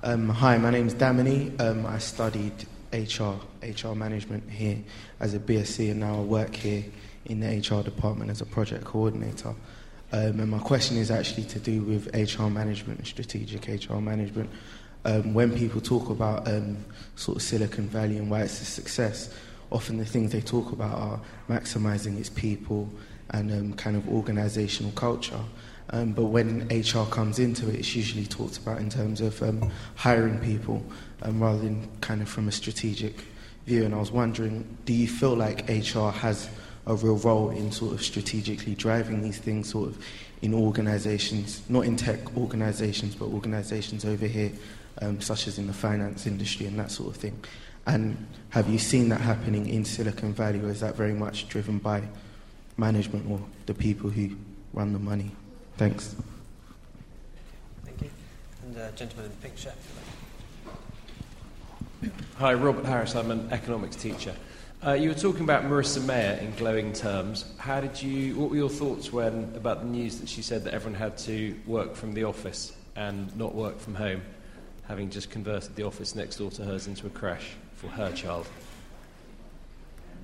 [0.06, 1.60] Um, hi, my name is Damini.
[1.60, 2.52] Um, I studied
[2.92, 4.78] HR, HR management here
[5.18, 6.84] as a BSc, and now I work here
[7.24, 9.52] in the HR department as a project coordinator.
[10.12, 14.48] Um, and my question is actually to do with HR management and strategic HR management.
[15.04, 16.76] Um, when people talk about um,
[17.16, 19.34] sort of Silicon Valley and why it's a success,
[19.72, 22.88] often the things they talk about are maximizing its people
[23.30, 25.40] and um, kind of organizational culture.
[25.90, 29.70] Um, but when HR comes into it, it's usually talked about in terms of um,
[29.94, 30.84] hiring people
[31.22, 33.14] um, rather than kind of from a strategic
[33.66, 33.84] view.
[33.84, 36.48] And I was wondering, do you feel like HR has
[36.86, 40.04] a real role in sort of strategically driving these things sort of
[40.42, 44.52] in organizations, not in tech organizations, but organizations over here,
[45.02, 47.38] um, such as in the finance industry and that sort of thing?
[47.86, 51.78] And have you seen that happening in Silicon Valley, or is that very much driven
[51.78, 52.02] by
[52.76, 54.36] management or the people who
[54.72, 55.30] run the money?
[55.76, 56.14] Thanks.
[57.84, 58.10] Thank you.
[58.64, 59.74] And uh, gentleman in the pink shirt.
[62.38, 63.14] Hi, Robert Harris.
[63.14, 64.34] I'm an economics teacher.
[64.86, 67.44] Uh, you were talking about Marissa Mayer in glowing terms.
[67.58, 68.36] How did you?
[68.36, 71.56] What were your thoughts when about the news that she said that everyone had to
[71.66, 74.22] work from the office and not work from home?
[74.88, 78.46] having just converted the office next door to hers into a crash for her child?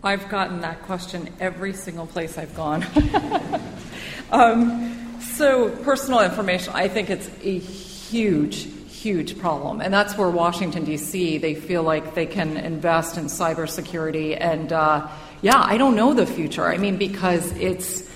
[0.04, 2.84] I've gotten that question every single place I've gone.
[4.32, 9.80] um, so, personal information, I think it's a huge, huge problem.
[9.80, 14.36] And that's where Washington, D.C., they feel like they can invest in cybersecurity.
[14.38, 15.08] And uh,
[15.40, 16.66] yeah, I don't know the future.
[16.66, 18.08] I mean, because it's,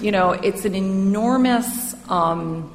[0.00, 1.94] you know, it's an enormous.
[2.10, 2.74] Um,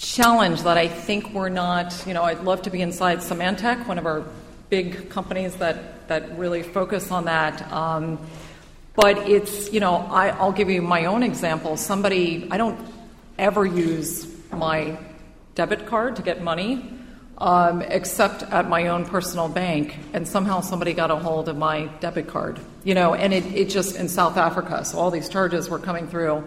[0.00, 3.98] challenge that I think we're not, you know, I'd love to be inside Symantec, one
[3.98, 4.24] of our
[4.70, 7.70] big companies that, that really focus on that.
[7.70, 8.18] Um,
[9.00, 11.76] but it's, you know, I, will give you my own example.
[11.76, 12.78] Somebody, I don't
[13.38, 14.98] ever use my
[15.54, 16.92] debit card to get money,
[17.38, 21.86] um, except at my own personal bank, and somehow somebody got a hold of my
[22.00, 24.84] debit card, you know, and it, it just in South Africa.
[24.84, 26.44] So all these charges were coming through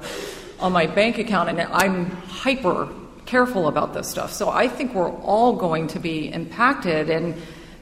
[0.59, 2.87] on my bank account, and I'm hyper
[3.25, 4.31] careful about this stuff.
[4.31, 7.09] So I think we're all going to be impacted.
[7.09, 7.35] And,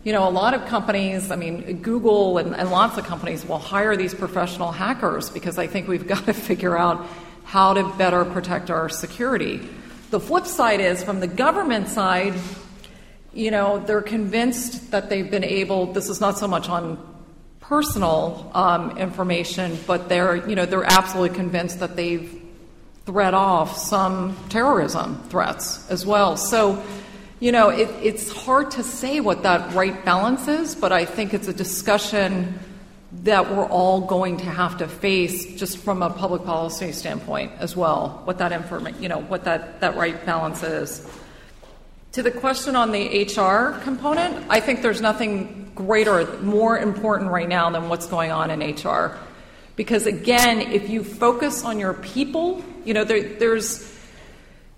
[0.03, 3.59] you know, a lot of companies, I mean, Google and, and lots of companies will
[3.59, 7.05] hire these professional hackers because I think we've got to figure out
[7.43, 9.61] how to better protect our security.
[10.09, 12.33] The flip side is from the government side,
[13.33, 16.97] you know, they're convinced that they've been able, this is not so much on
[17.59, 22.41] personal um, information, but they're, you know, they're absolutely convinced that they've
[23.05, 26.37] thread off some terrorism threats as well.
[26.37, 26.83] So,
[27.41, 31.33] you know, it, it's hard to say what that right balance is, but I think
[31.33, 32.59] it's a discussion
[33.23, 37.75] that we're all going to have to face just from a public policy standpoint as
[37.75, 41.05] well, what that information, you know, what that, that right balance is.
[42.11, 47.49] To the question on the HR component, I think there's nothing greater, more important right
[47.49, 49.17] now than what's going on in HR.
[49.75, 53.91] Because again, if you focus on your people, you know, there, there's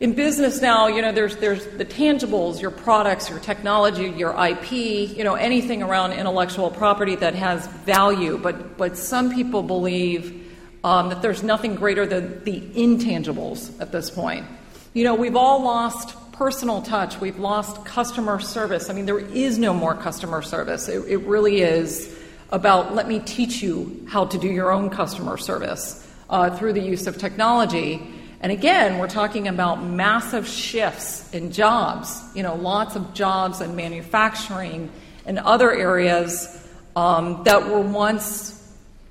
[0.04, 4.74] in business now, you know, there's there's the tangibles, your products, your technology, your IP,
[4.74, 8.38] you know, anything around intellectual property that has value.
[8.38, 10.46] But but some people believe
[10.84, 14.46] um, that there's nothing greater than the intangibles at this point.
[14.94, 17.22] You know, we've all lost personal touch.
[17.22, 18.90] We've lost customer service.
[18.90, 20.90] I mean, there is no more customer service.
[20.90, 22.14] It, it really is
[22.50, 26.82] about let me teach you how to do your own customer service uh, through the
[26.82, 28.06] use of technology.
[28.44, 33.78] And again, we're talking about massive shifts in jobs, you know, lots of jobs in
[33.78, 34.92] manufacturing
[35.26, 38.62] and other areas um, that were once,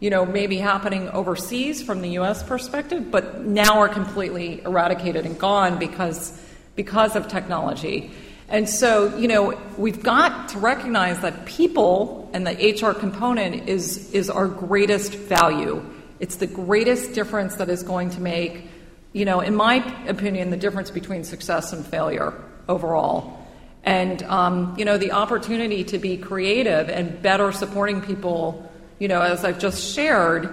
[0.01, 2.43] you know, maybe happening overseas from the U.S.
[2.43, 6.39] perspective, but now are completely eradicated and gone because,
[6.77, 8.11] because of technology.
[8.51, 14.13] And so, you know, we've got to recognize that people and the HR component is,
[14.13, 15.83] is our greatest value.
[16.21, 18.67] It's the greatest difference that is going to make,
[19.13, 19.77] you know, in my
[20.09, 22.33] opinion, the difference between success and failure
[22.69, 23.39] overall.
[23.85, 29.21] And, um, you know, the opportunity to be creative and better supporting people, you know,
[29.21, 30.49] as I've just shared,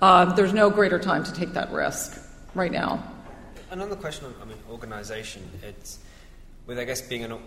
[0.00, 2.20] uh, there's no greater time to take that risk
[2.54, 3.02] right now.
[3.70, 5.98] And on the question of, I mean, organization, it's
[6.66, 7.38] with I guess being an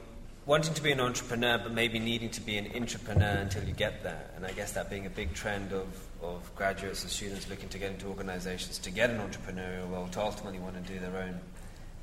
[0.45, 4.03] wanting to be an entrepreneur, but maybe needing to be an entrepreneur until you get
[4.03, 4.30] there.
[4.36, 5.88] And I guess that being a big trend of,
[6.30, 10.21] of graduates and students looking to get into organizations to get an entrepreneurial role, to
[10.21, 11.39] ultimately want to do their own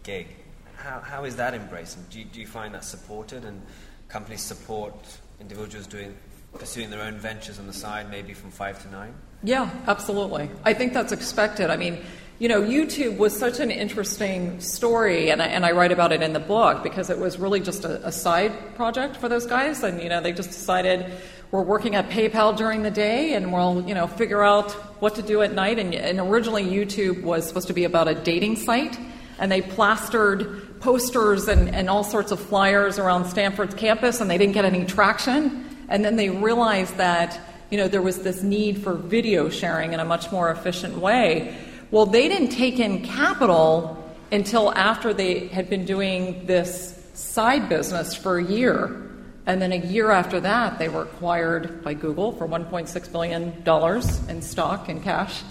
[0.02, 0.28] gig.
[0.76, 2.10] How, how is that embraced?
[2.10, 3.62] Do you, do you find that supported and
[4.08, 4.94] companies support
[5.40, 6.14] individuals doing
[6.58, 9.14] pursuing their own ventures on the side, maybe from five to nine?
[9.42, 10.50] Yeah, absolutely.
[10.64, 11.70] I think that's expected.
[11.70, 12.04] I mean,
[12.38, 16.22] you know, YouTube was such an interesting story, and I, and I write about it
[16.22, 19.82] in the book because it was really just a, a side project for those guys.
[19.82, 21.12] And, you know, they just decided
[21.52, 24.72] we're working at PayPal during the day and we'll, you know, figure out
[25.02, 25.78] what to do at night.
[25.78, 28.98] And, and originally, YouTube was supposed to be about a dating site,
[29.38, 34.38] and they plastered posters and, and all sorts of flyers around Stanford's campus, and they
[34.38, 35.68] didn't get any traction.
[35.90, 37.38] And then they realized that,
[37.70, 41.54] you know, there was this need for video sharing in a much more efficient way.
[41.90, 48.14] Well, they didn't take in capital until after they had been doing this side business
[48.14, 49.11] for a year.
[49.46, 54.42] And then a year after that, they were acquired by Google for $1.6 billion in
[54.42, 55.42] stock and cash.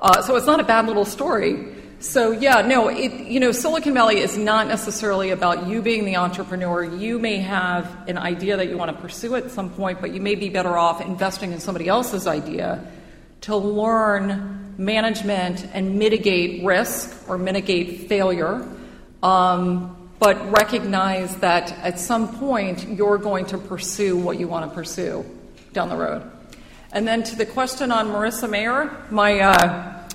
[0.00, 1.74] Uh, so it's not a bad little story.
[1.98, 6.16] So yeah, no, it, you know, Silicon Valley is not necessarily about you being the
[6.16, 6.82] entrepreneur.
[6.82, 10.20] You may have an idea that you want to pursue at some point, but you
[10.20, 12.82] may be better off investing in somebody else's idea
[13.42, 18.66] to learn management and mitigate risk or mitigate failure,
[19.22, 24.74] um, but recognize that at some point you're going to pursue what you want to
[24.74, 25.24] pursue
[25.72, 26.30] down the road.
[26.92, 30.08] And then to the question on Marissa Mayer, my uh,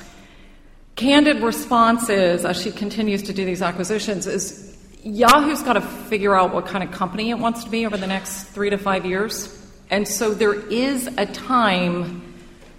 [0.96, 6.36] candid response is, as she continues to do these acquisitions, is Yahoo's got to figure
[6.36, 9.06] out what kind of company it wants to be over the next three to five
[9.06, 9.52] years.
[9.90, 12.34] And so there is a time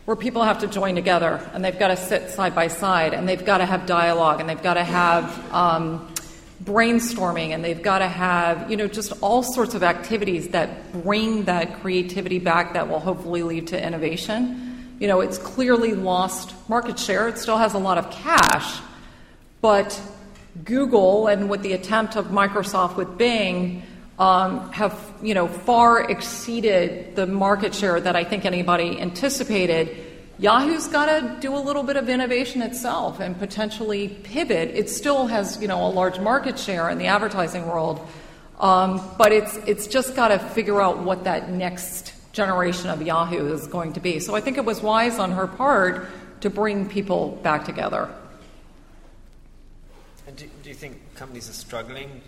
[0.04, 3.28] where people have to join together and they've got to sit side by side and
[3.28, 6.12] they've got to have dialogue and they've got to have um,
[6.62, 11.44] brainstorming and they've got to have, you know, just all sorts of activities that bring
[11.44, 14.94] that creativity back that will hopefully lead to innovation.
[14.98, 17.28] You know, it's clearly lost market share.
[17.28, 18.80] It still has a lot of cash,
[19.60, 20.00] but
[20.64, 23.82] Google and with the attempt of Microsoft with Bing
[24.18, 30.04] um, have you know far exceeded the market share that I think anybody anticipated.
[30.38, 34.70] Yahoo's got to do a little bit of innovation itself and potentially pivot.
[34.74, 38.06] It still has you know a large market share in the advertising world,
[38.60, 43.52] um, but it's it's just got to figure out what that next generation of Yahoo
[43.52, 44.20] is going to be.
[44.20, 46.06] So I think it was wise on her part
[46.42, 48.10] to bring people back together.
[50.26, 52.20] And do, do you think companies are struggling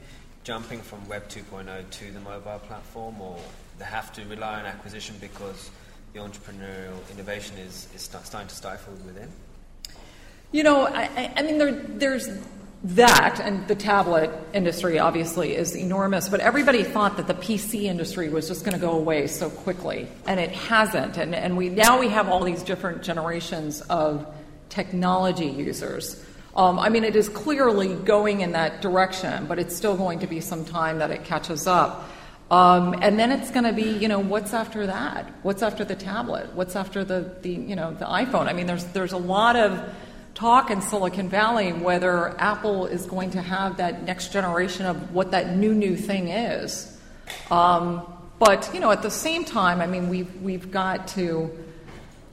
[0.45, 3.37] jumping from Web 2.0 to the mobile platform, or
[3.79, 5.71] they have to rely on acquisition because
[6.13, 9.29] the entrepreneurial innovation is, is starting to stifle within?
[10.53, 12.29] You know, I, I mean, there, there's
[12.85, 18.29] that, and the tablet industry obviously is enormous, but everybody thought that the PC industry
[18.29, 21.19] was just going to go away so quickly, and it hasn't.
[21.19, 24.27] And, and we, now we have all these different generations of
[24.69, 26.25] technology users.
[26.55, 30.27] Um, I mean, it is clearly going in that direction, but it's still going to
[30.27, 32.09] be some time that it catches up.
[32.51, 35.27] Um, and then it's going to be, you know, what's after that?
[35.43, 36.55] What's after the tablet?
[36.55, 38.49] What's after the, the, you know, the iPhone?
[38.49, 39.95] I mean, there's there's a lot of
[40.35, 45.33] talk in Silicon Valley whether Apple is going to have that next generation of what
[45.33, 46.97] that new new thing is.
[47.51, 51.51] Um, but you know, at the same time, I mean, we've we've got to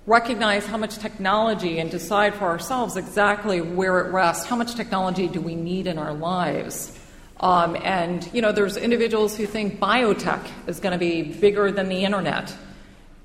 [0.05, 4.45] recognize how much technology and decide for ourselves exactly where it rests.
[4.45, 6.94] How much technology do we need in our lives?
[7.39, 11.89] Um, and you know, there's individuals who think biotech is going to be bigger than
[11.89, 12.55] the internet,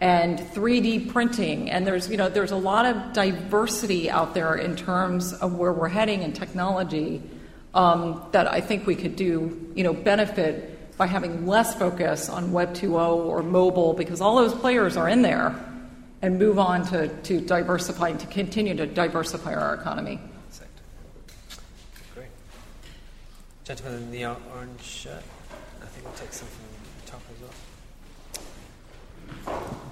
[0.01, 4.77] and 3D printing, and there's you know, there's a lot of diversity out there in
[4.77, 7.23] terms of where we're heading in technology
[7.75, 12.53] um, that I think we could do you know benefit by having less focus on
[12.53, 15.59] Web 2.0 or mobile because all those players are in there
[16.23, 20.21] and move on to, to diversifying, to continue to diversify our economy.
[22.15, 22.29] Great.
[23.71, 25.23] Gentleman in the orange shirt.
[25.81, 26.65] I think we'll take some from
[27.05, 27.41] the top as
[29.47, 29.87] well.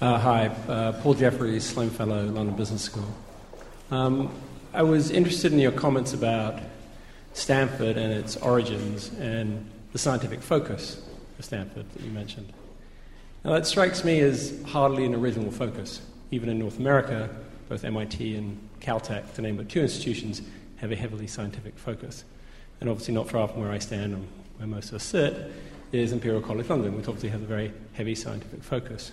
[0.00, 3.14] Uh, hi, uh, Paul Jeffries, Sloan Fellow, London Business School.
[3.90, 4.34] Um,
[4.72, 6.58] I was interested in your comments about
[7.34, 11.02] Stanford and its origins and the scientific focus
[11.38, 12.50] of Stanford that you mentioned.
[13.44, 16.00] Now, that strikes me as hardly an original focus.
[16.30, 17.28] Even in North America,
[17.68, 20.40] both MIT and Caltech, to name but two institutions,
[20.78, 22.24] have a heavily scientific focus.
[22.80, 25.52] And obviously, not far from where I stand and where most of us sit,
[25.92, 29.12] is Imperial College London, which obviously has a very heavy scientific focus.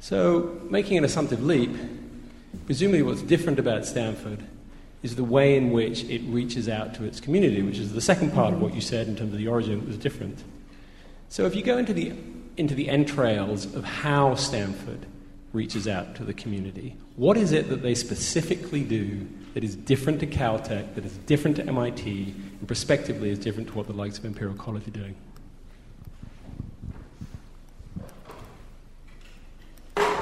[0.00, 1.70] So, making an assumptive leap,
[2.66, 4.44] presumably what's different about Stanford
[5.02, 8.32] is the way in which it reaches out to its community, which is the second
[8.32, 10.42] part of what you said in terms of the origin was different.
[11.28, 12.12] So, if you go into the
[12.58, 15.06] into the entrails of how Stanford
[15.52, 16.96] reaches out to the community.
[17.16, 21.56] What is it that they specifically do that is different to Caltech, that is different
[21.56, 25.14] to MIT, and prospectively is different to what the likes of Imperial College are doing?
[29.96, 30.14] Let's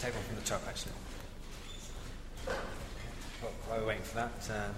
[0.00, 0.92] take one from the top, actually.
[3.68, 4.50] while we're waiting for that.
[4.50, 4.68] Uh,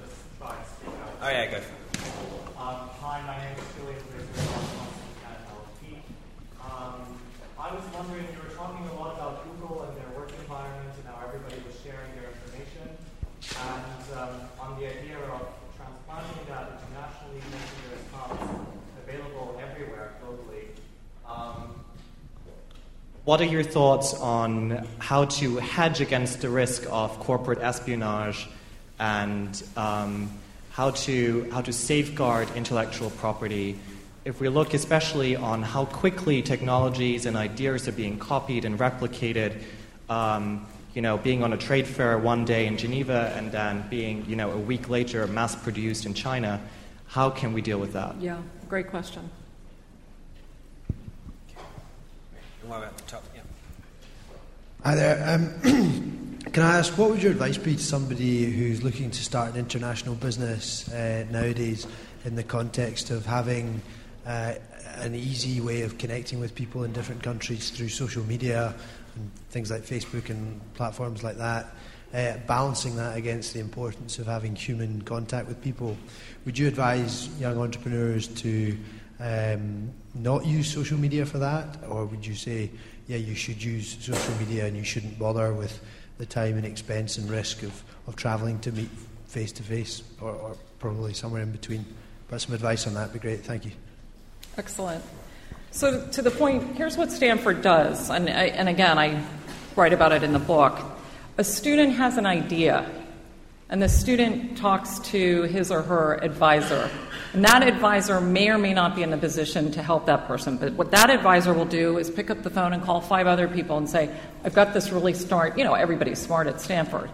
[1.22, 1.78] oh, yeah, go for it.
[2.58, 3.98] Um, hi, my name is Julian
[7.68, 11.06] I was wondering, you were talking a lot about Google and their work environment and
[11.06, 12.27] how everybody was sharing their information.
[13.60, 14.28] And um,
[14.60, 18.42] on the idea of transplanting that internationally, making their hubs
[19.02, 20.66] available everywhere globally.
[21.26, 21.74] Um,
[23.24, 28.48] what are your thoughts on how to hedge against the risk of corporate espionage
[28.98, 30.30] and um,
[30.70, 33.78] how to how to safeguard intellectual property
[34.28, 39.62] if we look especially on how quickly technologies and ideas are being copied and replicated,
[40.10, 40.66] um,
[40.98, 44.34] you know, being on a trade fair one day in Geneva and then being, you
[44.34, 46.60] know, a week later mass produced in China,
[47.06, 48.16] how can we deal with that?
[48.20, 49.30] Yeah, great question.
[52.66, 53.42] While we're at the top, yeah.
[54.82, 55.22] Hi there.
[55.62, 59.52] Um, can I ask, what would your advice be to somebody who's looking to start
[59.52, 61.86] an international business uh, nowadays
[62.24, 63.80] in the context of having
[64.26, 64.54] uh,
[64.96, 68.74] an easy way of connecting with people in different countries through social media
[69.18, 71.66] and things like Facebook and platforms like that.
[72.14, 75.96] uh, balancing that against the importance of having human contact with people.
[76.44, 78.76] Would you advise young entrepreneurs to
[79.20, 82.70] um, not use social media for that, or would you say,
[83.08, 85.80] yeah, you should use social media and you shouldn't bother with
[86.18, 88.88] the time and expense and risk of, of travelling to meet
[89.26, 91.84] face to face, or probably somewhere in between?
[92.28, 93.44] But some advice on that would be great.
[93.44, 93.72] Thank you.
[94.56, 95.04] Excellent.
[95.70, 99.22] So, to the point, here's what Stanford does, and, and again, I
[99.76, 100.78] write about it in the book.
[101.36, 102.90] A student has an idea,
[103.68, 106.90] and the student talks to his or her advisor.
[107.34, 110.56] And that advisor may or may not be in the position to help that person,
[110.56, 113.46] but what that advisor will do is pick up the phone and call five other
[113.46, 114.10] people and say,
[114.44, 117.10] I've got this really smart, you know, everybody's smart at Stanford.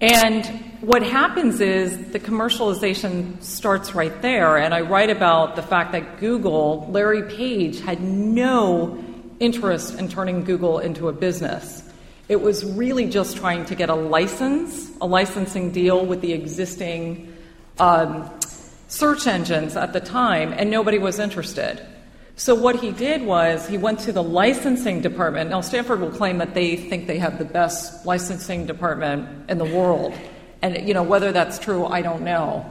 [0.00, 0.46] And
[0.80, 4.56] what happens is the commercialization starts right there.
[4.56, 9.02] And I write about the fact that Google, Larry Page, had no
[9.40, 11.82] interest in turning Google into a business.
[12.28, 17.36] It was really just trying to get a license, a licensing deal with the existing
[17.78, 18.30] um,
[18.86, 21.84] search engines at the time, and nobody was interested.
[22.40, 25.50] So what he did was he went to the licensing department.
[25.50, 29.66] Now Stanford will claim that they think they have the best licensing department in the
[29.66, 30.14] world.
[30.62, 32.64] And you know whether that's true, I don't know.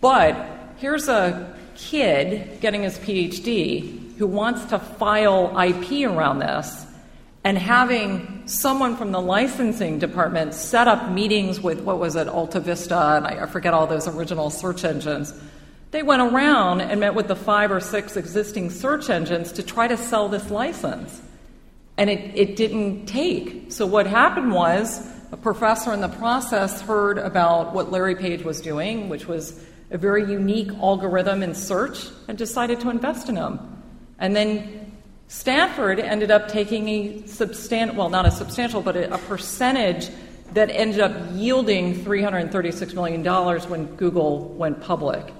[0.00, 0.36] But
[0.78, 6.86] here's a kid getting his PhD who wants to file IP around this
[7.44, 12.58] and having someone from the licensing department set up meetings with what was it, Alta
[12.58, 15.38] Vista, and I forget all those original search engines
[15.90, 19.88] they went around and met with the five or six existing search engines to try
[19.88, 21.20] to sell this license.
[21.96, 23.72] And it, it didn't take.
[23.72, 28.60] So, what happened was a professor in the process heard about what Larry Page was
[28.60, 33.58] doing, which was a very unique algorithm in search, and decided to invest in him.
[34.18, 34.92] And then
[35.28, 40.08] Stanford ended up taking a substantial, well, not a substantial, but a, a percentage
[40.54, 43.24] that ended up yielding $336 million
[43.68, 45.32] when Google went public.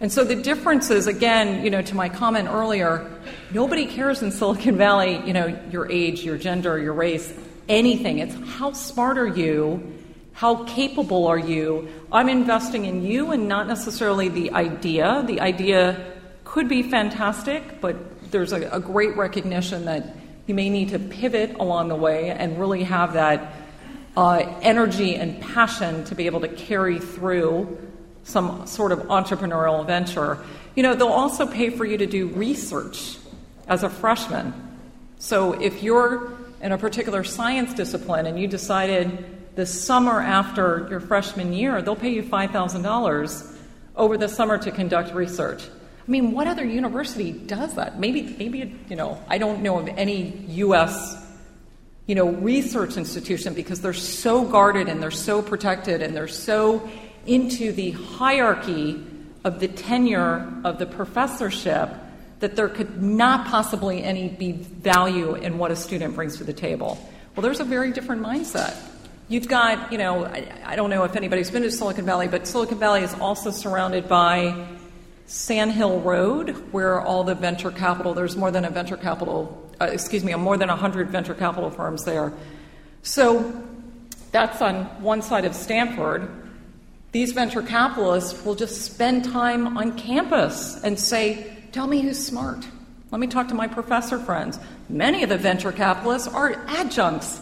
[0.00, 3.10] And so the difference is, again, you know, to my comment earlier,
[3.52, 7.32] nobody cares in Silicon Valley, you know, your age, your gender, your race,
[7.68, 8.18] anything.
[8.18, 9.94] It's how smart are you?
[10.34, 11.88] How capable are you?
[12.12, 15.24] I'm investing in you and not necessarily the idea.
[15.26, 16.12] The idea
[16.44, 17.96] could be fantastic, but
[18.30, 20.14] there's a, a great recognition that
[20.46, 23.54] you may need to pivot along the way and really have that
[24.14, 27.78] uh, energy and passion to be able to carry through
[28.26, 30.38] some sort of entrepreneurial venture.
[30.74, 33.16] You know, they'll also pay for you to do research
[33.68, 34.52] as a freshman.
[35.18, 41.00] So if you're in a particular science discipline and you decided the summer after your
[41.00, 43.56] freshman year, they'll pay you $5,000
[43.94, 45.62] over the summer to conduct research.
[45.64, 47.98] I mean, what other university does that?
[47.98, 51.16] Maybe, maybe you know, I don't know of any U.S.
[52.06, 56.88] you know research institution because they're so guarded and they're so protected and they're so
[57.26, 59.02] into the hierarchy
[59.44, 61.90] of the tenure of the professorship
[62.40, 66.52] that there could not possibly any be value in what a student brings to the
[66.52, 66.98] table.
[67.34, 68.76] Well, there's a very different mindset.
[69.28, 72.46] You've got, you know, I, I don't know if anybody's been to Silicon Valley, but
[72.46, 74.66] Silicon Valley is also surrounded by
[75.26, 79.86] Sand Hill Road, where all the venture capital, there's more than a venture capital, uh,
[79.86, 82.32] excuse me, more than 100 venture capital firms there.
[83.02, 83.64] So
[84.30, 86.45] that's on one side of Stanford
[87.16, 92.66] these venture capitalists will just spend time on campus and say, Tell me who's smart.
[93.10, 94.58] Let me talk to my professor friends.
[94.90, 97.40] Many of the venture capitalists are adjuncts,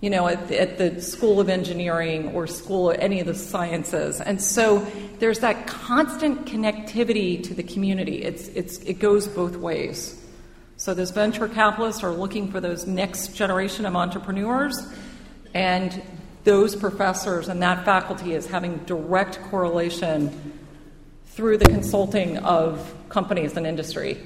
[0.00, 3.34] you know, at the, at the School of Engineering or School of any of the
[3.34, 4.20] sciences.
[4.20, 4.86] And so
[5.18, 8.22] there's that constant connectivity to the community.
[8.22, 10.22] It's, it's, it goes both ways.
[10.76, 14.86] So those venture capitalists are looking for those next generation of entrepreneurs,
[15.52, 16.00] and
[16.46, 20.30] those professors and that faculty is having direct correlation
[21.26, 24.16] through the consulting of companies and industry.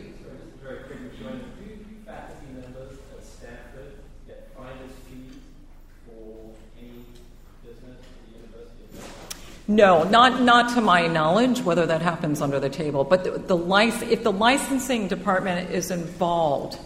[9.67, 13.05] No, not, not to my knowledge, whether that happens under the table.
[13.05, 16.77] But the, the lic- if the licensing department is involved,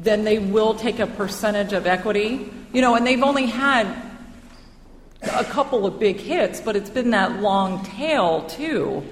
[0.00, 2.50] then they will take a percentage of equity.
[2.72, 4.03] You know, and they've only had
[5.32, 9.02] a couple of big hits, but it's been that long tail too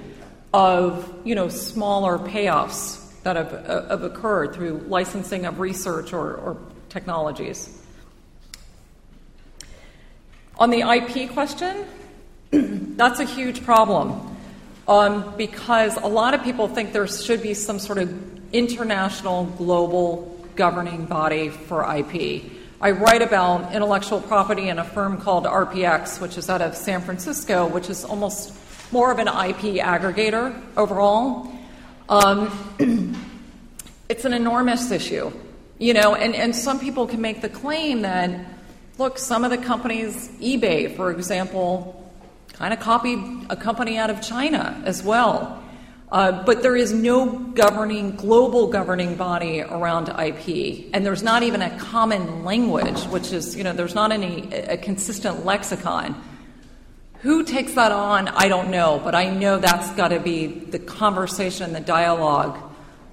[0.53, 6.35] of you know smaller payoffs that have, uh, have occurred through licensing of research or,
[6.35, 6.57] or
[6.89, 7.79] technologies.
[10.59, 11.87] On the IP question,
[12.51, 14.37] that's a huge problem
[14.89, 20.29] um, because a lot of people think there should be some sort of international, global
[20.57, 22.45] governing body for IP.
[22.83, 27.01] I write about intellectual property in a firm called RPX, which is out of San
[27.01, 28.53] Francisco, which is almost
[28.91, 31.49] more of an IP aggregator overall.
[32.09, 33.16] Um,
[34.09, 35.30] it's an enormous issue,
[35.78, 38.49] you know, and, and some people can make the claim that,
[38.99, 42.12] look, some of the companies, eBay, for example,
[42.55, 45.62] kind of copied a company out of China as well.
[46.13, 51.63] Uh, but there is no governing, global governing body around IP, and there's not even
[51.63, 56.15] a common language, which is, you know, there's not any a consistent lexicon.
[57.21, 58.29] Who takes that on?
[58.29, 62.59] I don't know, but I know that's got to be the conversation, the dialogue,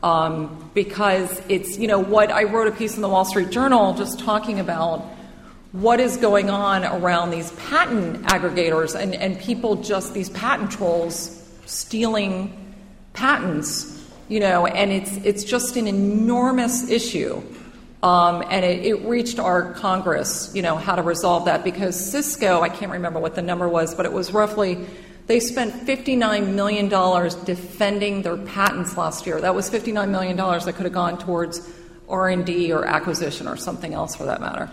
[0.03, 3.93] um, because it's, you know, what I wrote a piece in the Wall Street Journal
[3.93, 5.05] just talking about
[5.71, 11.41] what is going on around these patent aggregators and, and people just, these patent trolls
[11.65, 12.58] stealing
[13.19, 17.41] patents, you know, and it's, it's just an enormous issue.
[18.01, 22.61] Um, and it, it, reached our Congress, you know, how to resolve that because Cisco,
[22.61, 24.77] I can't remember what the number was, but it was roughly,
[25.27, 26.87] they spent $59 million
[27.43, 29.41] defending their patents last year.
[29.41, 31.69] That was $59 million that could have gone towards
[32.07, 34.71] R&D or acquisition or something else for that matter.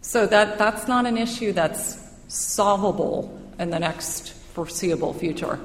[0.00, 5.60] So that, that's not an issue that's solvable in the next foreseeable future.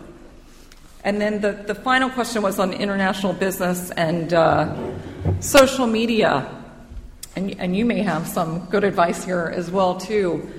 [1.03, 4.75] And then the, the final question was on international business and uh,
[5.39, 6.47] social media.
[7.35, 10.51] And, and you may have some good advice here as well, too.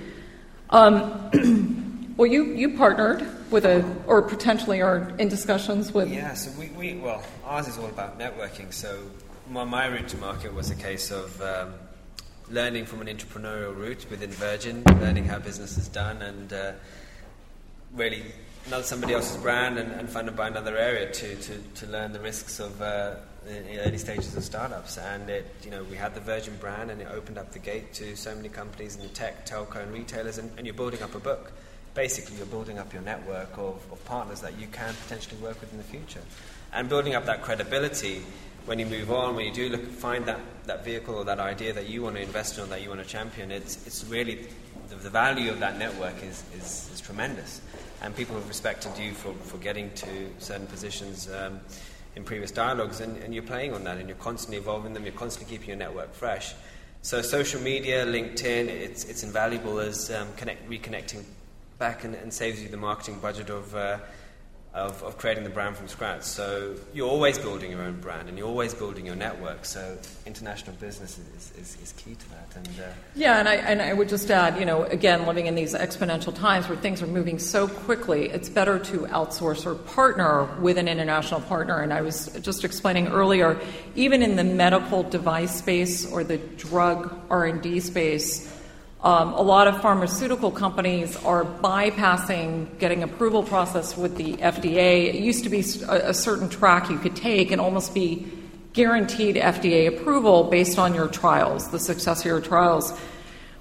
[0.70, 6.10] Um, well, you, you partnered with a, or potentially are in discussions with.
[6.10, 8.72] Yeah, so we, we well, ours is all about networking.
[8.72, 9.02] So
[9.50, 11.74] my, my route to market was a case of um,
[12.50, 16.72] learning from an entrepreneurial route within Virgin, learning how business is done, and uh,
[17.94, 18.22] really
[18.66, 22.20] another somebody else's brand and, and funded by another area to, to, to learn the
[22.20, 24.98] risks of uh, the early stages of startups.
[24.98, 27.92] And it, you know, we had the Virgin brand, and it opened up the gate
[27.94, 30.38] to so many companies in the tech, telco, and retailers.
[30.38, 31.52] And, and you're building up a book.
[31.94, 35.72] Basically, you're building up your network of, of partners that you can potentially work with
[35.72, 36.22] in the future,
[36.72, 38.22] and building up that credibility.
[38.64, 41.72] When you move on, when you do look, find that, that vehicle or that idea
[41.72, 44.46] that you want to invest in or that you want to champion, it's, it's really
[44.88, 47.60] the, the value of that network is, is, is tremendous
[48.02, 51.60] and people have respected you for, for getting to certain positions um,
[52.16, 55.14] in previous dialogues, and, and, you're playing on that, and you're constantly evolving them, you're
[55.14, 56.52] constantly keeping your network fresh.
[57.00, 61.24] So social media, LinkedIn, it's, it's invaluable as um, connect, reconnecting
[61.78, 63.98] back and, and, saves you the marketing budget of uh,
[64.74, 66.22] of, of creating the brand from scratch.
[66.22, 69.66] So you're always building your own brand and you're always building your network.
[69.66, 72.56] So international business is, is, is key to that.
[72.56, 75.54] And uh, yeah, and I, and I would just add, you know, again, living in
[75.54, 80.44] these exponential times where things are moving so quickly, it's better to outsource or partner
[80.60, 81.80] with an international partner.
[81.82, 83.60] And I was just explaining earlier,
[83.94, 88.50] even in the medical device space or the drug R&D space,
[89.02, 95.12] um, a lot of pharmaceutical companies are bypassing getting approval process with the FDA.
[95.12, 98.28] It used to be a, a certain track you could take and almost be
[98.74, 102.96] guaranteed FDA approval based on your trials, the success of your trials.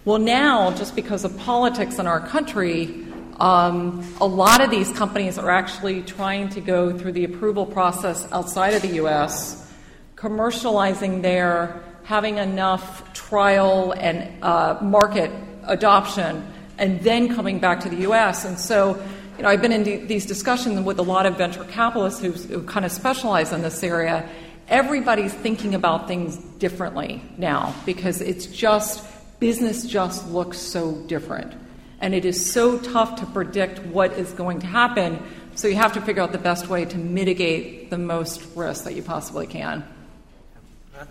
[0.06, 3.06] Well, now, just because of politics in our country,
[3.39, 8.32] um, a lot of these companies are actually trying to go through the approval process
[8.32, 9.72] outside of the U.S.,
[10.16, 15.32] commercializing there having enough trial and uh, market
[15.64, 16.45] adoption,
[16.78, 18.45] and then coming back to the U.S.
[18.45, 19.02] And so,
[19.38, 22.86] you know, I've been in these discussions with a lot of venture capitalists who kind
[22.86, 24.28] of specialize in this area.
[24.68, 29.06] Everybody's thinking about things differently now because it's just
[29.39, 31.54] business just looks so different.
[31.99, 35.22] And it is so tough to predict what is going to happen.
[35.56, 38.95] So you have to figure out the best way to mitigate the most risk that
[38.95, 39.84] you possibly can.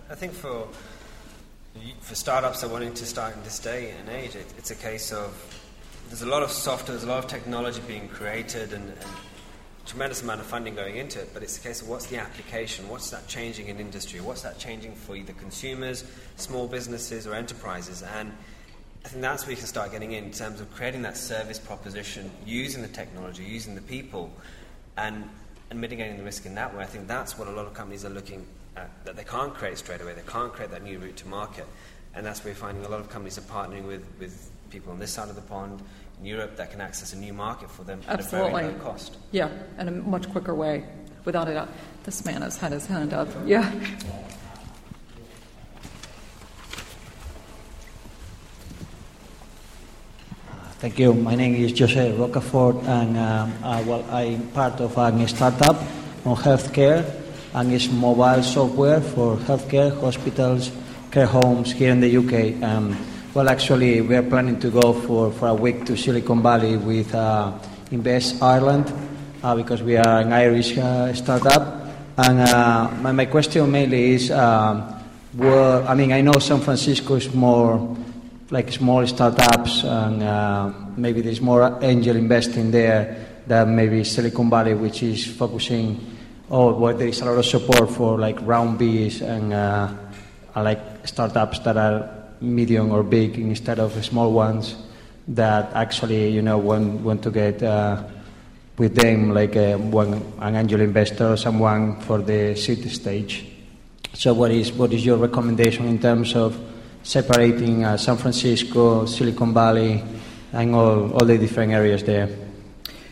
[0.08, 0.68] I think for
[2.00, 4.74] for startups that are wanting to start in this day and age, it, it's a
[4.74, 5.32] case of
[6.08, 9.10] there's a lot of software, there's a lot of technology being created, and, and
[9.86, 11.30] tremendous amount of funding going into it.
[11.32, 14.58] But it's a case of what's the application, what's that changing in industry, what's that
[14.58, 16.04] changing for either consumers,
[16.36, 18.32] small businesses, or enterprises, and
[19.04, 21.58] I think that's where you can start getting in, in terms of creating that service
[21.58, 24.32] proposition, using the technology, using the people,
[24.96, 25.28] and
[25.70, 26.82] and mitigating the risk in that way.
[26.82, 28.44] I think that's what a lot of companies are looking
[28.76, 30.14] uh, that they can't create straight away.
[30.14, 31.66] They can't create that new route to market.
[32.14, 34.98] And that's where we're finding a lot of companies are partnering with, with people on
[34.98, 35.80] this side of the pond
[36.18, 38.48] in Europe that can access a new market for them Absolutely.
[38.48, 39.16] at a very low cost.
[39.30, 39.48] Yeah,
[39.78, 40.84] in a much quicker way,
[41.24, 41.68] without a doubt.
[42.04, 43.28] This man has had his hand up.
[43.46, 43.70] Yeah.
[50.78, 51.12] Thank you.
[51.12, 55.76] My name is Jose Rocafort, and um, uh, well, I'm part of a startup
[56.24, 57.19] on healthcare
[57.54, 60.70] and it's mobile software for healthcare, hospitals,
[61.10, 62.62] care homes here in the UK.
[62.62, 62.96] Um,
[63.34, 67.14] well, actually, we are planning to go for, for a week to Silicon Valley with
[67.14, 67.52] uh,
[67.90, 68.92] Invest Ireland
[69.42, 71.86] uh, because we are an Irish uh, startup.
[72.16, 75.00] And uh, my, my question mainly is um,
[75.34, 77.96] well, I mean, I know San Francisco is more
[78.50, 84.74] like small startups, and uh, maybe there's more angel investing there than maybe Silicon Valley,
[84.74, 86.09] which is focusing,
[86.50, 89.92] oh, where there is a lot of support for like round Bs and uh,
[90.56, 94.76] like startups that are medium or big instead of small ones
[95.28, 98.02] that actually, you know, want, want to get uh,
[98.78, 103.46] with them like a, one, an angel investor or someone for the seed stage.
[104.14, 106.58] So, what is, what is your recommendation in terms of
[107.02, 110.02] separating uh, San Francisco, Silicon Valley,
[110.52, 112.28] and all, all the different areas there?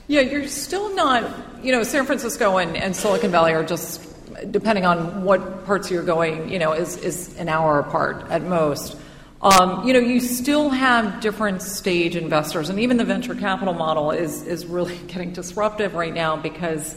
[0.09, 1.23] Yeah, you're still not,
[1.63, 4.03] you know, San Francisco and, and Silicon Valley are just,
[4.51, 8.97] depending on what parts you're going, you know, is, is an hour apart at most.
[9.41, 14.11] Um, you know, you still have different stage investors, and even the venture capital model
[14.11, 16.97] is, is really getting disruptive right now because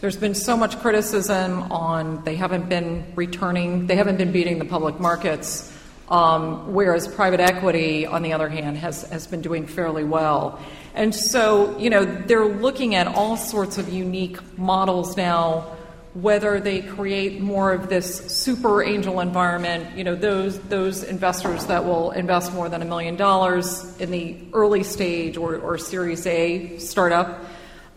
[0.00, 4.64] there's been so much criticism on they haven't been returning, they haven't been beating the
[4.64, 5.76] public markets,
[6.08, 10.60] um, whereas private equity, on the other hand, has, has been doing fairly well.
[10.94, 15.76] And so, you know, they're looking at all sorts of unique models now
[16.14, 21.84] whether they create more of this super angel environment, you know, those, those investors that
[21.84, 26.78] will invest more than a million dollars in the early stage or, or Series A
[26.78, 27.44] startup.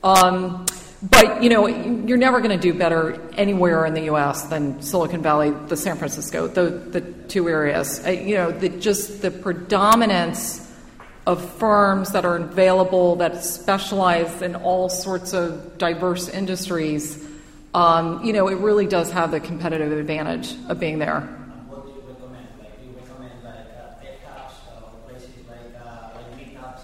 [0.04, 0.66] Um,
[1.02, 4.44] but, you know, you're never going to do better anywhere in the U.S.
[4.44, 8.06] than Silicon Valley, the San Francisco, the, the two areas.
[8.08, 10.63] you know, the, just the predominance
[11.26, 17.24] of firms that are available that specialize in all sorts of diverse industries
[17.74, 21.22] um, you know, it really does have the competitive advantage of being there.
[21.22, 22.48] What do you recommend?
[22.60, 26.82] Do you recommend like uh, tech hubs or places like uh, like meetups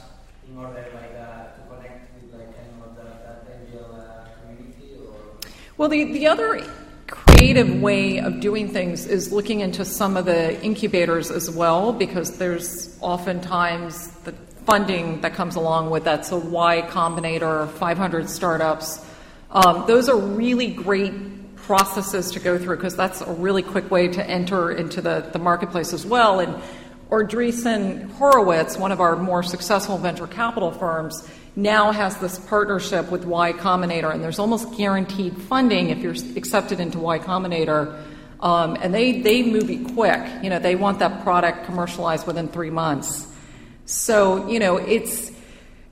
[0.50, 3.86] in order like uh, to connect with like kind of the, that angel
[4.42, 4.98] community?
[5.78, 6.66] Well, the the other
[7.40, 12.38] creative way of doing things is looking into some of the incubators as well, because
[12.38, 14.34] there's oftentimes the
[14.66, 16.26] funding that comes along with that.
[16.26, 19.06] So Y Combinator, 500 startups.
[19.52, 24.10] Um, those are really great processes to go through because that's a really quick way
[24.10, 26.42] to enter into the, the marketplace as well.
[26.42, 26.62] And
[27.10, 31.26] Andreessen Horowitz, one of our more successful venture capital firms,
[31.62, 36.80] now has this partnership with Y Combinator, and there's almost guaranteed funding if you're accepted
[36.80, 38.06] into Y Combinator.
[38.40, 40.22] Um, and they, they move it quick.
[40.42, 43.28] You know, they want that product commercialized within three months.
[43.86, 45.32] So, you know, it's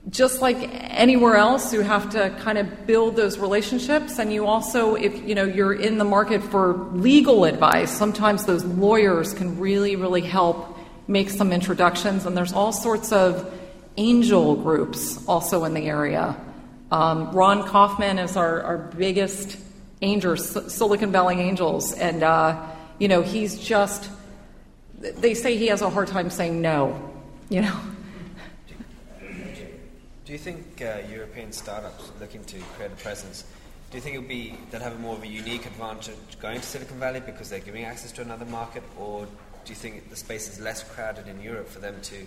[0.08, 4.94] just like anywhere else you have to kind of build those relationships and you also
[4.94, 9.96] if you know you're in the market for legal advice sometimes those lawyers can really
[9.96, 13.52] really help make some introductions and there's all sorts of
[13.98, 16.36] angel groups also in the area.
[16.90, 19.58] Um, ron kaufman is our, our biggest
[20.00, 22.64] angel silicon valley angels and uh,
[22.98, 24.08] you know he's just
[24.98, 27.08] they say he has a hard time saying no
[27.50, 27.80] you know.
[30.24, 33.44] Do you think uh, European startups looking to create a presence,
[33.90, 36.60] do you think it would be that have a more of a unique advantage going
[36.60, 40.16] to Silicon Valley because they're giving access to another market, or do you think the
[40.16, 42.26] space is less crowded in Europe for them to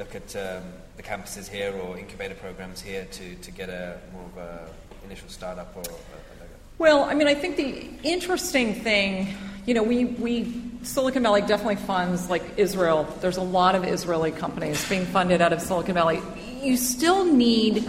[0.00, 0.64] look at um,
[0.96, 4.68] the campuses here or incubator programs here to, to get a more of a
[5.04, 5.82] initial startup or?
[5.82, 5.94] A,
[6.78, 9.36] well, I mean, I think the interesting thing,
[9.66, 13.06] you know, we, we Silicon Valley definitely funds like Israel.
[13.20, 16.22] There's a lot of Israeli companies being funded out of Silicon Valley
[16.62, 17.88] you still need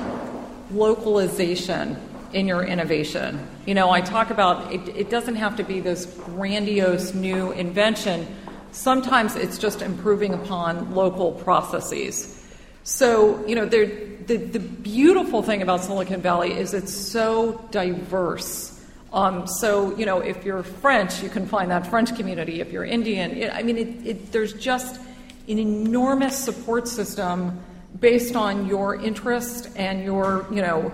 [0.71, 1.97] localization
[2.33, 3.45] in your innovation.
[3.65, 8.25] You know, I talk about it, it doesn't have to be this grandiose new invention.
[8.71, 12.37] Sometimes it's just improving upon local processes.
[12.83, 18.79] So, you know, the, the beautiful thing about Silicon Valley is it's so diverse.
[19.13, 22.61] Um, so, you know, if you're French, you can find that French community.
[22.61, 25.01] If you're Indian, it, I mean, it, it, there's just
[25.47, 27.59] an enormous support system
[27.99, 30.91] based on your interest and your, you know,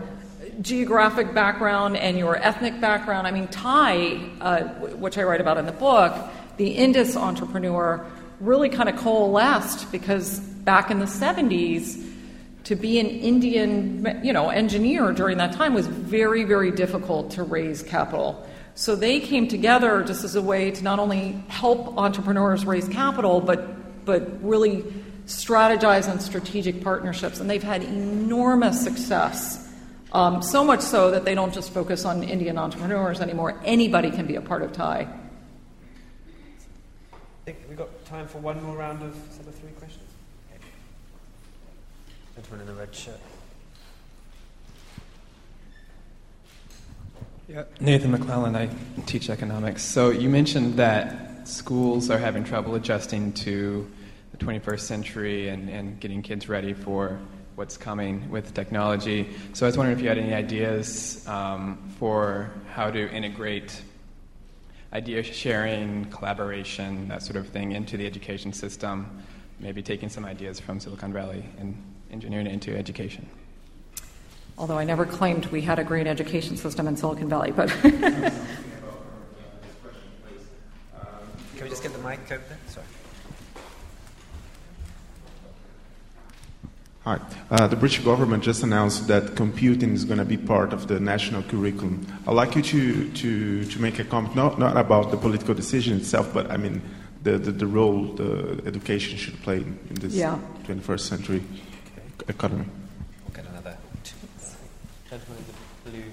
[0.62, 3.28] geographic background and your ethnic background.
[3.28, 4.64] I mean, TIE, uh,
[4.96, 6.16] which I write about in the book,
[6.58, 8.06] the Indus entrepreneur,
[8.40, 12.04] really kind of coalesced because back in the 70s,
[12.66, 17.44] to be an Indian, you know, engineer during that time was very, very difficult to
[17.44, 18.46] raise capital.
[18.76, 23.40] So they came together just as a way to not only help entrepreneurs raise capital,
[23.40, 24.84] but but really
[25.28, 29.64] strategize on strategic partnerships, and they've had enormous success.
[30.14, 33.60] Um, so much so that they don't just focus on Indian entrepreneurs anymore.
[33.66, 35.08] Anybody can be a part of TIE.
[37.48, 40.04] I think we've got time for one more round of sort of three questions.
[42.36, 43.22] Gentleman in the red shirt.
[47.48, 48.70] Yeah, Nathan McClellan, I
[49.06, 49.82] teach economics.
[49.82, 53.90] So you mentioned that schools are having trouble adjusting to
[54.34, 57.18] the 21st century and, and getting kids ready for
[57.56, 59.30] what's coming with technology.
[59.54, 63.82] So I was wondering if you had any ideas um, for how to integrate
[64.94, 69.24] idea sharing, collaboration, that sort of thing into the education system,
[69.60, 71.76] maybe taking some ideas from Silicon Valley and
[72.12, 73.28] engineering it into education
[74.58, 77.70] although I never claimed we had a great education system in Silicon Valley, but.
[77.82, 78.34] Can
[81.62, 82.58] we just get the mic over there?
[82.68, 82.86] Sorry.
[87.08, 87.22] Hi.
[87.50, 91.00] Uh, the British government just announced that computing is going to be part of the
[91.00, 92.06] national curriculum.
[92.28, 95.96] I'd like you to, to, to make a comment, not, not about the political decision
[95.96, 96.82] itself, but I mean
[97.24, 100.38] the, the, the role the education should play in, in this yeah.
[100.66, 101.44] 21st century
[102.28, 102.66] economy.
[105.10, 106.12] Gentleman in the blue.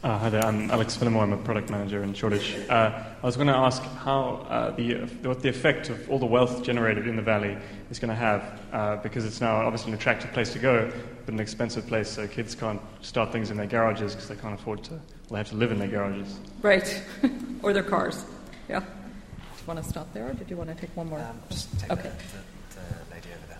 [0.00, 1.24] Uh, hi there, I'm Alex Fillmore.
[1.24, 2.54] I'm a product manager in Shoreditch.
[2.70, 6.26] Uh, I was going to ask how uh, the, what the effect of all the
[6.26, 7.58] wealth generated in the valley
[7.90, 10.88] is going to have, uh, because it's now obviously an attractive place to go,
[11.26, 14.54] but an expensive place, so kids can't start things in their garages because they can't
[14.54, 14.92] afford to.
[14.92, 16.38] Well, they have to live in their garages.
[16.62, 17.02] Right,
[17.64, 18.24] or their cars.
[18.68, 21.18] Yeah Do you want to stop there, or did you want to take one more?
[21.18, 22.02] Um, just take okay.
[22.02, 23.58] the, the, the lady over there.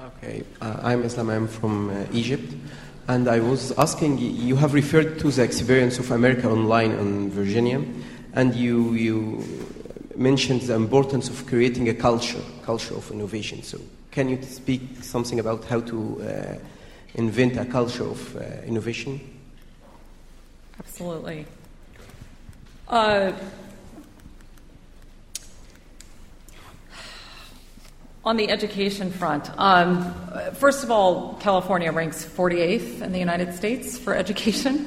[0.00, 0.44] Okay.
[0.62, 1.28] Uh, I'm Islam.
[1.28, 2.54] I'm from uh, Egypt,
[3.08, 4.16] and I was asking.
[4.16, 7.84] You have referred to the experience of America Online in Virginia,
[8.32, 9.44] and you you
[10.16, 13.62] mentioned the importance of creating a culture, culture of innovation.
[13.62, 13.78] So,
[14.10, 16.58] can you speak something about how to uh,
[17.14, 19.20] invent a culture of uh, innovation?
[20.78, 21.44] Absolutely.
[28.24, 30.14] On the education front, um,
[30.54, 34.86] first of all, California ranks 48th in the United States for education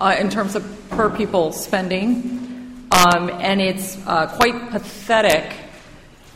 [0.00, 2.88] uh, in terms of per pupil spending.
[2.90, 5.52] Um, and it's uh, quite pathetic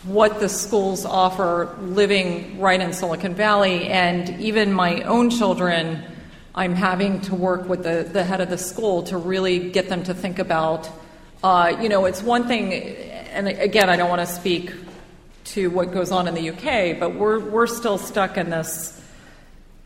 [0.04, 3.88] what the schools offer living right in Silicon Valley.
[3.88, 6.04] And even my own children,
[6.54, 10.04] I'm having to work with the, the head of the school to really get them
[10.04, 10.88] to think about.
[11.42, 14.72] Uh, you know, it's one thing, and again, I don't want to speak
[15.46, 19.00] to what goes on in the UK, but we're, we're still stuck in this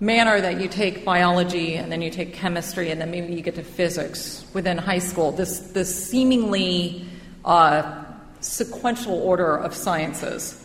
[0.01, 3.55] manner that you take biology and then you take chemistry and then maybe you get
[3.55, 5.31] to physics within high school.
[5.33, 7.05] This, this seemingly
[7.45, 8.05] uh,
[8.41, 10.57] sequential order of sciences.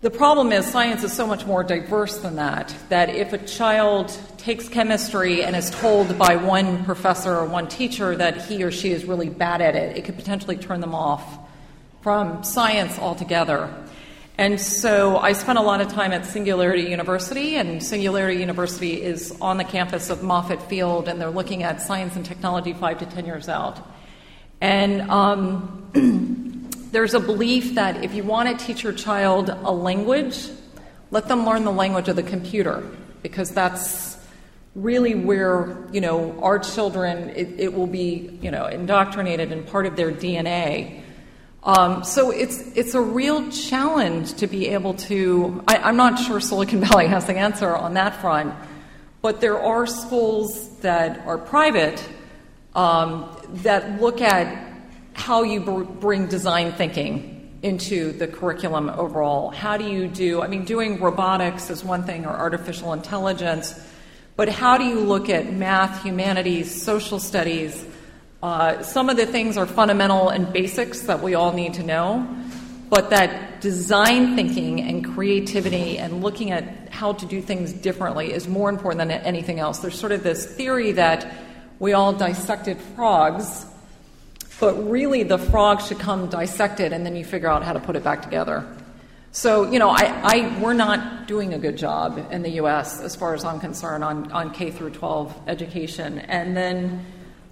[0.00, 4.16] The problem is, science is so much more diverse than that, that if a child
[4.36, 8.92] takes chemistry and is told by one professor or one teacher that he or she
[8.92, 11.38] is really bad at it, it could potentially turn them off
[12.02, 13.68] from science altogether.
[14.38, 19.34] And so I spent a lot of time at Singularity University, and Singularity University is
[19.40, 23.06] on the campus of Moffett Field, and they're looking at science and technology five to
[23.06, 23.78] ten years out.
[24.60, 30.48] And um, there's a belief that if you want to teach your child a language,
[31.10, 32.86] let them learn the language of the computer
[33.22, 34.18] because that's
[34.74, 39.86] really where you know our children it, it will be you know indoctrinated and part
[39.86, 41.00] of their DNA.
[41.66, 45.64] Um, so it's it's a real challenge to be able to.
[45.66, 48.54] I, am not sure Silicon Valley has the answer on that front,
[49.20, 52.08] but there are schools that are private
[52.76, 53.28] um,
[53.64, 54.74] that look at
[55.14, 59.50] how you br- bring design thinking into the curriculum overall.
[59.50, 63.74] How do you do, I mean, doing robotics is one thing or artificial intelligence,
[64.36, 67.84] but how do you look at math, humanities, social studies?
[68.42, 72.26] Uh, some of the things are fundamental and basics that we all need to know,
[72.90, 78.46] but that design thinking and creativity and looking at how to do things differently is
[78.46, 79.78] more important than anything else.
[79.78, 81.34] There's sort of this theory that
[81.78, 83.66] we all dissected frogs
[84.58, 87.94] but really, the frog should come dissected, and then you figure out how to put
[87.94, 88.66] it back together.
[89.30, 93.00] So, you know, I, I, we're not doing a good job in the U.S.
[93.00, 96.20] as far as I'm concerned on, on K through 12 education.
[96.20, 97.04] And then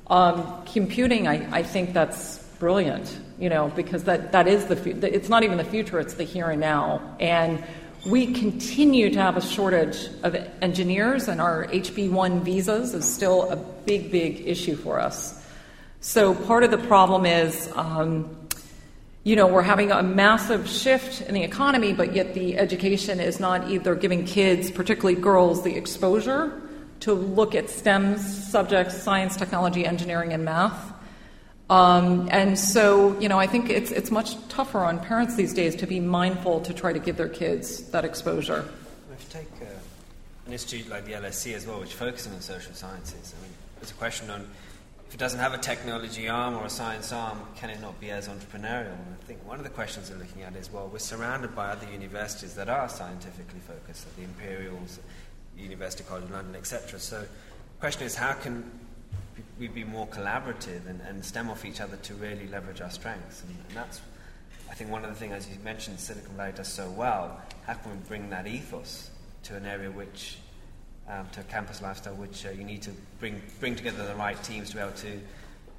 [0.09, 5.29] um, computing, I, I think that's brilliant, you know, because that, that is the, it's
[5.29, 7.17] not even the future, it's the here and now.
[7.21, 7.63] And
[8.07, 13.51] we continue to have a shortage of engineers, and our HB 1 visas is still
[13.51, 15.43] a big, big issue for us.
[16.01, 18.37] So part of the problem is, um,
[19.23, 23.41] you know, we're having a massive shift in the economy, but yet the education is
[23.41, 26.61] not either giving kids, particularly girls, the exposure
[27.05, 30.91] to look at STEM subjects science, technology, engineering, and math.
[31.69, 35.77] Um, and so, you know, I think it's, it's much tougher on parents these days
[35.77, 38.67] to be mindful to try to give their kids that exposure.
[39.13, 39.75] If you take uh,
[40.47, 43.91] an institute like the LSE as well, which focuses on social sciences, I mean, there's
[43.91, 44.49] a question on
[45.07, 48.11] if it doesn't have a technology arm or a science arm, can it not be
[48.11, 48.93] as entrepreneurial?
[48.93, 51.69] And I think one of the questions they're looking at is well, we're surrounded by
[51.69, 55.01] other universities that are scientifically focused, like the Imperials,
[55.59, 56.99] University College London, etc.
[56.99, 58.71] So the question is how can
[59.59, 63.43] we be more collaborative and, and stem off each other to really leverage our strengths?
[63.43, 64.01] And, and that's,
[64.71, 67.41] I think, one of the things, as you mentioned, Silicon Valley does so well.
[67.67, 69.11] How can we bring that ethos
[69.45, 70.39] to an area which
[71.09, 72.91] um, to a campus lifestyle, which uh, you need to
[73.21, 75.21] bring bring together the right teams to be able to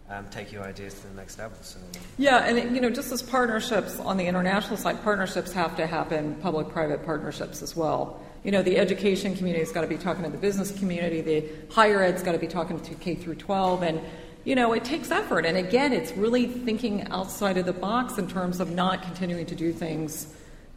[0.10, 1.58] um, take your ideas to the next level.
[1.62, 1.80] So,
[2.18, 5.88] yeah, and it, you know, just as partnerships on the international side, partnerships have to
[5.88, 8.22] happen, public-private partnerships as well.
[8.46, 11.20] You know, the education community's got to be talking to the business community.
[11.22, 14.00] The higher ed's got to be talking to K through 12, and
[14.44, 15.48] you know, it takes effort.
[15.48, 19.56] And again, it's really thinking outside of the box in terms of not continuing to
[19.56, 20.28] do things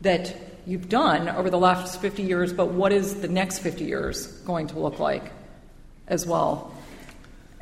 [0.00, 4.28] that you've done over the last 50 years, but what is the next 50 years
[4.46, 5.30] going to look like
[6.06, 6.72] as well?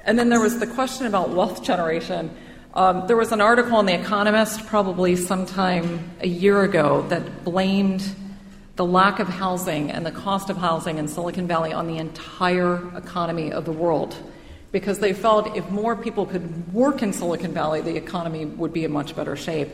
[0.05, 2.31] And then there was the question about wealth generation.
[2.75, 8.09] Um, there was an article in The Economist probably sometime a year ago that blamed
[8.77, 12.97] the lack of housing and the cost of housing in Silicon Valley on the entire
[12.97, 14.17] economy of the world
[14.71, 18.85] because they felt if more people could work in Silicon Valley, the economy would be
[18.85, 19.71] in much better shape.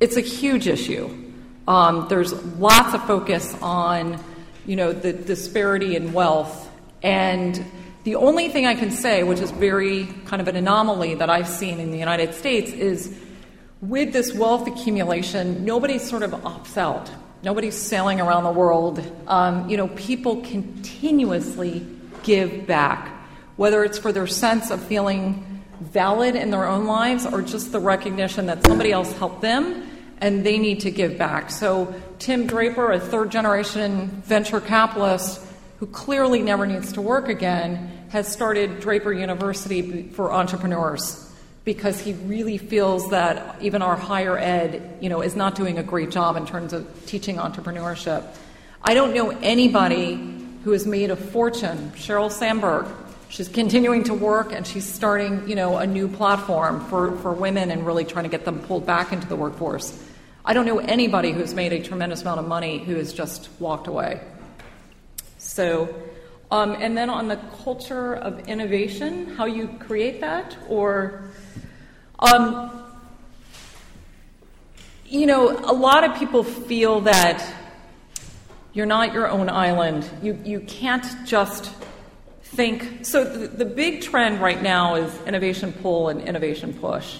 [0.00, 1.32] It's a huge issue.
[1.66, 4.22] Um, there's lots of focus on,
[4.66, 6.70] you know, the disparity in wealth,
[7.02, 7.64] and
[8.04, 11.48] the only thing I can say, which is very kind of an anomaly that I've
[11.48, 13.18] seen in the United States, is
[13.80, 17.10] with this wealth accumulation, nobody sort of opts out.
[17.42, 19.00] Nobody's sailing around the world.
[19.28, 21.86] Um, you know, people continuously
[22.24, 23.08] give back,
[23.56, 27.78] whether it's for their sense of feeling valid in their own lives or just the
[27.78, 29.88] recognition that somebody else helped them
[30.20, 31.50] and they need to give back.
[31.50, 35.40] So, Tim Draper, a third generation venture capitalist
[35.78, 41.27] who clearly never needs to work again, has started Draper University for entrepreneurs
[41.68, 45.82] because he really feels that even our higher ed, you know, is not doing a
[45.82, 48.24] great job in terms of teaching entrepreneurship.
[48.82, 50.14] I don't know anybody
[50.64, 51.92] who has made a fortune.
[51.94, 52.86] Sheryl Sandberg,
[53.28, 57.70] she's continuing to work and she's starting, you know, a new platform for, for women
[57.70, 60.02] and really trying to get them pulled back into the workforce.
[60.46, 63.88] I don't know anybody who's made a tremendous amount of money who has just walked
[63.88, 64.22] away.
[65.36, 65.94] So,
[66.50, 71.24] um, and then on the culture of innovation, how you create that, or,
[72.18, 72.70] um,
[75.06, 77.54] you know, a lot of people feel that
[78.72, 80.08] you're not your own island.
[80.22, 81.72] You, you can't just
[82.42, 83.04] think.
[83.06, 87.18] So, the, the big trend right now is innovation pull and innovation push.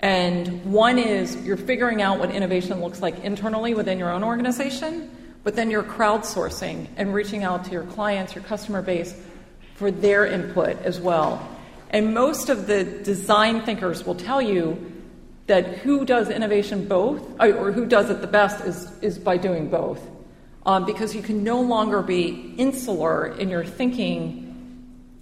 [0.00, 5.10] And one is you're figuring out what innovation looks like internally within your own organization,
[5.42, 9.20] but then you're crowdsourcing and reaching out to your clients, your customer base,
[9.74, 11.48] for their input as well.
[11.90, 14.92] And most of the design thinkers will tell you
[15.46, 19.70] that who does innovation both, or who does it the best, is, is by doing
[19.70, 20.00] both.
[20.66, 24.44] Um, because you can no longer be insular in your thinking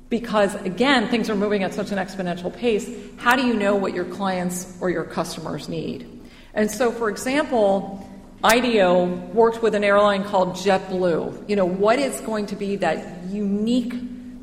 [0.09, 2.89] because again things are moving at such an exponential pace.
[3.17, 6.21] How do you know what your clients or your customers need?
[6.55, 8.09] And so for example
[8.45, 11.49] IDEO worked with an airline called JetBlue.
[11.49, 13.95] You know what is going to be that unique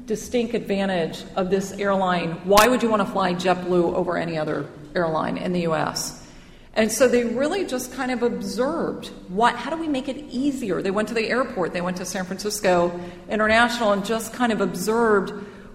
[0.05, 4.67] distinct advantage of this airline why would you want to fly JetBlue over any other
[4.95, 6.23] airline in the us
[6.75, 10.81] and so they really just kind of observed what, how do we make it easier?
[10.81, 12.99] They went to the airport, they went to San Francisco
[13.29, 15.31] International, and just kind of observed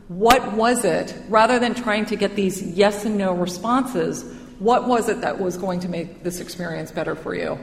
[0.09, 4.25] what was it, rather than trying to get these yes and no responses,
[4.59, 7.59] what was it that was going to make this experience better for you?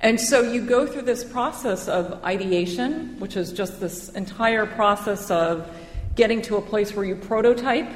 [0.00, 5.30] And so you go through this process of ideation, which is just this entire process
[5.30, 5.68] of
[6.14, 7.88] getting to a place where you prototype,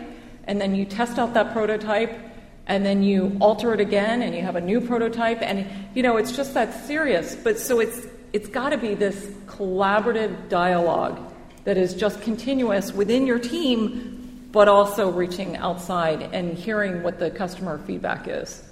[0.45, 2.19] and then you test out that prototype,
[2.67, 5.43] and then you alter it again and you have a new prototype.
[5.43, 7.35] And you know it's just that serious.
[7.35, 11.19] But so it's it's got to be this collaborative dialogue
[11.65, 14.15] that is just continuous within your team
[14.53, 18.68] but also reaching outside and hearing what the customer feedback is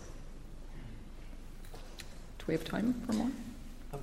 [2.46, 3.30] we have time for more
[3.92, 4.00] um,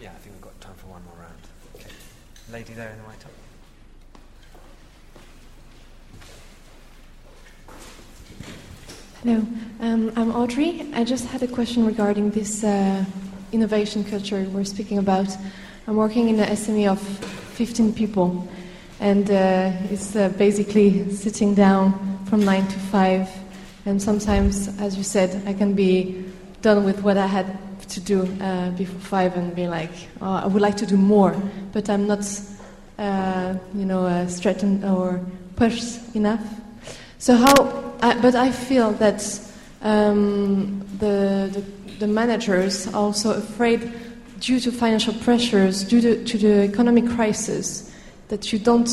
[0.00, 1.38] yeah i think we've got time for one more round
[1.74, 1.90] okay
[2.52, 3.32] lady there in the white top
[9.22, 9.46] Hello,
[9.80, 10.80] um, I'm Audrey.
[10.94, 13.04] I just had a question regarding this uh,
[13.52, 15.28] innovation culture we're speaking about.
[15.86, 18.48] I'm working in an SME of 15 people,
[18.98, 23.28] and uh, it's uh, basically sitting down from nine to five.
[23.84, 26.24] And sometimes, as you said, I can be
[26.62, 27.46] done with what I had
[27.88, 31.34] to do uh, before five and be like, oh, I would like to do more,
[31.72, 32.24] but I'm not,
[32.98, 35.20] uh, you know, uh, or
[35.56, 36.42] pushed enough.
[37.18, 37.94] So how?
[38.02, 39.22] I, but I feel that
[39.82, 41.64] um, the, the
[42.00, 43.92] the managers are also afraid,
[44.40, 47.94] due to financial pressures, due to, to the economic crisis,
[48.28, 48.88] that you don't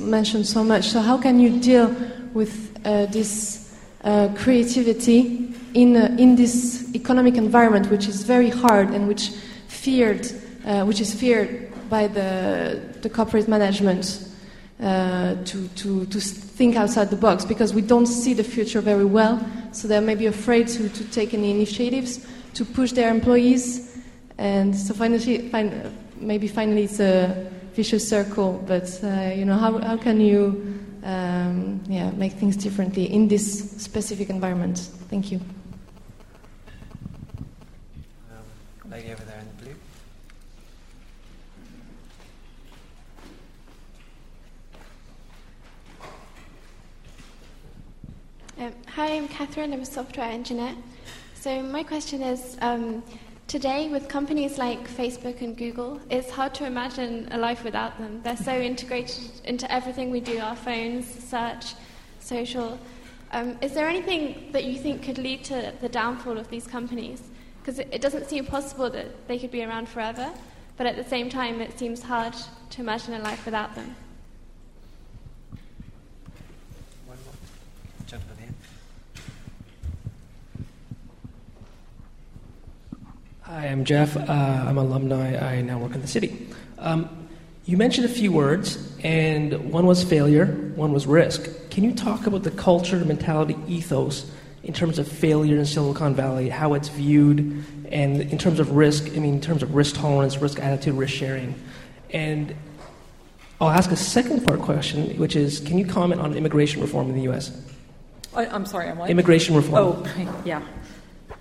[0.00, 0.90] mention so much.
[0.90, 1.94] So how can you deal
[2.34, 3.74] with uh, this
[4.04, 9.30] uh, creativity in, uh, in this economic environment, which is very hard and which
[9.68, 10.30] feared,
[10.64, 14.28] uh, which is feared by the, the corporate management
[14.80, 19.04] uh, to, to, to think outside the box because we don't see the future very
[19.04, 19.44] well.
[19.72, 23.98] So they're maybe afraid to, to take any initiatives to push their employees.
[24.38, 29.78] And so finally, fin- maybe finally it's a vicious circle, but uh, you know, how,
[29.78, 34.78] how can you um, yeah, make things differently in this specific environment?
[35.08, 35.40] Thank you.
[38.30, 39.74] Um, lady over there in the blue.
[48.58, 49.72] Um, hi, I'm Catherine.
[49.72, 50.74] I'm a software engineer.
[51.34, 53.02] So my question is, um,
[53.48, 58.20] today with companies like Facebook and Google, it's hard to imagine a life without them.
[58.22, 61.72] They're so integrated into everything we do, our phones, search,
[62.20, 62.78] social.
[63.30, 67.22] Um, is there anything that you think could lead to the downfall of these companies?
[67.62, 70.30] Because it, it doesn't seem possible that they could be around forever,
[70.76, 72.34] but at the same time, it seems hard
[72.70, 73.94] to imagine a life without them.
[77.06, 77.34] One more.
[78.06, 78.54] Gentleman here.
[83.42, 84.16] Hi, I'm Jeff.
[84.16, 85.36] Uh, I'm an alumni.
[85.36, 86.48] I now work in the city.
[86.78, 87.28] Um,
[87.64, 91.48] you mentioned a few words, and one was failure, one was risk.
[91.70, 94.28] Can you talk about the culture, mentality, ethos
[94.62, 99.06] in terms of failure in Silicon Valley, how it's viewed, and in terms of risk,
[99.08, 101.54] I mean, in terms of risk tolerance, risk attitude, risk sharing?
[102.10, 102.54] And
[103.60, 107.16] I'll ask a second part question, which is can you comment on immigration reform in
[107.16, 107.56] the U.S.?
[108.34, 109.10] I, I'm sorry, I'm what?
[109.10, 110.04] Immigration reform.
[110.06, 110.62] Oh, yeah.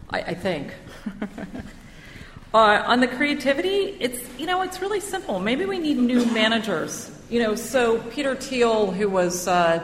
[0.10, 0.74] I, I think.
[2.54, 5.40] uh, on the creativity, it's you know it's really simple.
[5.40, 7.12] Maybe we need new managers.
[7.30, 9.84] You know, so Peter Thiel, who was uh,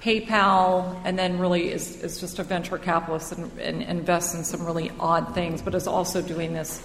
[0.00, 4.64] PayPal, and then really is, is just a venture capitalist and, and invests in some
[4.64, 6.82] really odd things, but is also doing this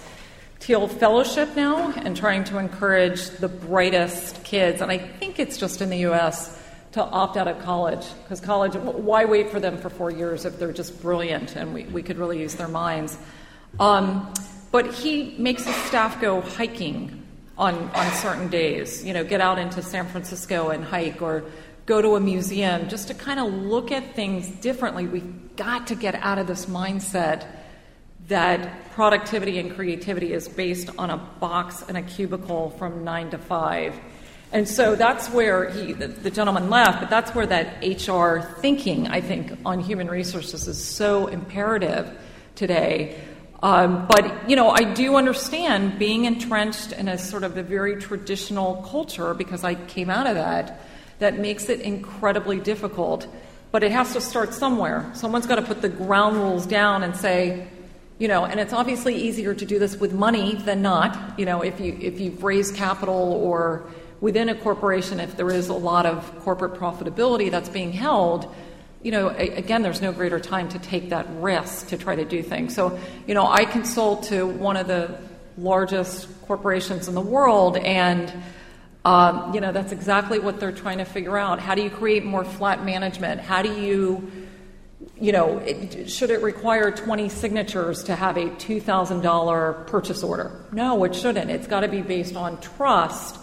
[0.60, 4.80] Thiel Fellowship now and trying to encourage the brightest kids.
[4.82, 6.60] And I think it's just in the U.S.
[6.92, 10.58] to opt out of college because college, why wait for them for four years if
[10.58, 13.16] they're just brilliant and we, we could really use their minds?
[13.80, 14.32] Um,
[14.72, 17.22] but he makes his staff go hiking
[17.56, 21.44] on, on certain days, you know, get out into San Francisco and hike or
[21.86, 25.06] go to a museum just to kind of look at things differently.
[25.06, 27.46] We've got to get out of this mindset
[28.28, 33.38] that productivity and creativity is based on a box and a cubicle from nine to
[33.38, 33.94] five.
[34.52, 39.08] And so that's where he, the, the, gentleman left, but that's where that HR thinking,
[39.08, 42.16] I think, on human resources is so imperative
[42.54, 43.20] today.
[43.62, 47.96] Um, but, you know, I do understand being entrenched in a sort of a very
[47.96, 50.80] traditional culture because I came out of that,
[51.18, 53.26] that makes it incredibly difficult.
[53.72, 55.10] But it has to start somewhere.
[55.14, 57.68] Someone's got to put the ground rules down and say,
[58.18, 61.38] you know, and it's obviously easier to do this with money than not.
[61.38, 63.84] You know, if you if you've raised capital or
[64.20, 68.54] within a corporation, if there is a lot of corporate profitability that's being held,
[69.02, 72.42] you know, again, there's no greater time to take that risk to try to do
[72.42, 72.74] things.
[72.74, 75.18] So, you know, I consult to one of the
[75.58, 78.32] largest corporations in the world, and
[79.06, 81.60] um, you know, that's exactly what they're trying to figure out.
[81.60, 83.40] How do you create more flat management?
[83.40, 84.30] How do you
[85.18, 90.64] you know, it, should it require 20 signatures to have a $2,000 purchase order?
[90.72, 91.50] No, it shouldn't.
[91.50, 93.38] It's got to be based on trust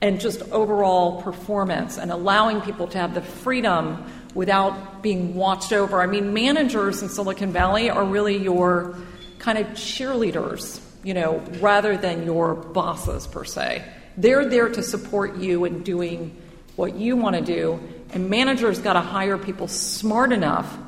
[0.00, 6.00] and just overall performance and allowing people to have the freedom without being watched over.
[6.00, 8.96] I mean, managers in Silicon Valley are really your
[9.40, 13.84] kind of cheerleaders, you know, rather than your bosses per se.
[14.16, 16.36] They're there to support you in doing
[16.76, 17.80] what you want to do,
[18.10, 20.78] and managers got to hire people smart enough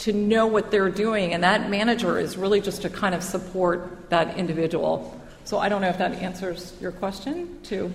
[0.00, 4.10] to know what they're doing, and that manager is really just to kind of support
[4.10, 5.20] that individual.
[5.44, 7.58] So I don't know if that answers your question.
[7.64, 7.92] To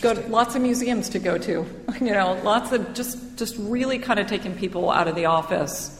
[0.00, 1.66] go to lots of museums to go to,
[2.00, 5.94] you know, lots of just just really kind of taking people out of the office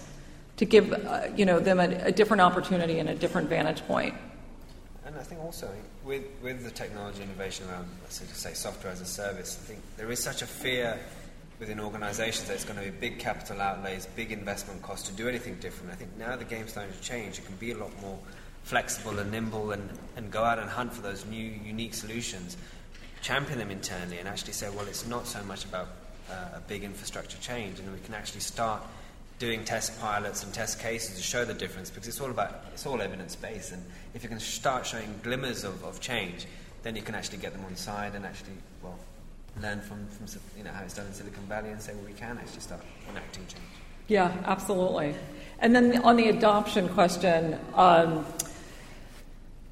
[0.57, 4.15] to give uh, you know them a, a, different opportunity and a different vantage point.
[5.09, 5.71] And I think also
[6.05, 10.11] with, with the technology innovation around, let's say, software as a service, I think there
[10.13, 10.99] is such a fear
[11.59, 15.27] within organizations that it's going to be big capital outlays, big investment costs to do
[15.27, 15.93] anything different.
[15.93, 17.39] I think now the game's starting to change.
[17.39, 18.19] It can be a lot more
[18.65, 22.59] flexible and nimble and, and go out and hunt for those new, unique solutions,
[23.23, 25.89] champion them internally, and actually say, well, it's not so much about
[26.31, 28.83] uh, a big infrastructure change, and we can actually start
[29.39, 32.87] doing test pilots and test cases to show the difference because it's all about it's
[32.87, 33.85] all evidence based and
[34.15, 36.47] if you can start showing glimmers of, of change
[36.83, 38.53] then you can actually get them on side and actually
[38.83, 38.99] well
[39.63, 42.13] learn from, from you know how it's done in Silicon Valley and say well we
[42.13, 43.63] can actually start enacting change.
[44.09, 45.15] Yeah absolutely.
[45.61, 48.25] And then on the adoption question um,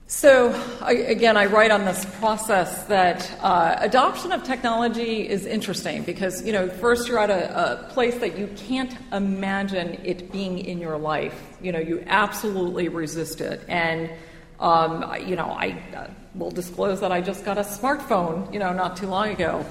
[0.09, 6.47] so, again, I write on this process that uh, adoption of technology is interesting because,
[6.47, 10.79] you know, first you're at a, a, place that you can't imagine it being in
[10.79, 11.57] your life.
[11.61, 13.63] You know, you absolutely resist it.
[13.67, 14.09] And,
[14.61, 16.07] um, you know, I uh,
[16.37, 19.67] will disclose that I just got a smartphone, you know, not too long ago.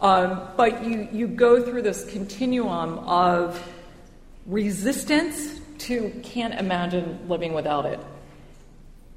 [0.00, 3.60] Um, but you, you go through this continuum of
[4.46, 7.98] resistance to can't imagine living without it.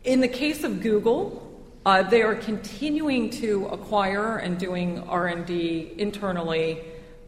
[0.05, 1.41] In the case of Google,
[1.83, 6.79] uh, they are continuing to acquire and doing R&D internally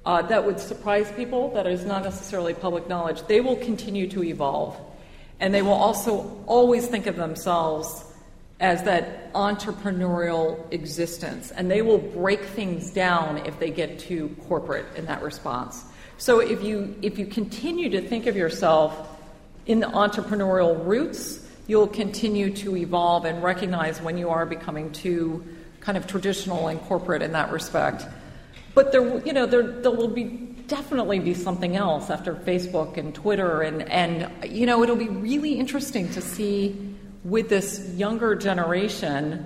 [0.06, 1.52] uh, that would surprise people.
[1.56, 3.24] That is not necessarily public knowledge.
[3.24, 4.80] They will continue to evolve,
[5.40, 8.06] and they will also always think of themselves
[8.60, 14.86] as that entrepreneurial existence, and they will break things down if they get too corporate
[14.96, 15.84] in that response.
[16.20, 19.20] So if you if you continue to think of yourself
[19.66, 25.44] in the entrepreneurial roots you'll continue to evolve and recognize when you are becoming too
[25.82, 28.06] kind of traditional and corporate in that respect.
[28.74, 30.24] But there, you know, there, there will be
[30.68, 35.54] definitely be something else after Facebook and Twitter, and, and you know, it'll be really
[35.54, 39.46] interesting to see with this younger generation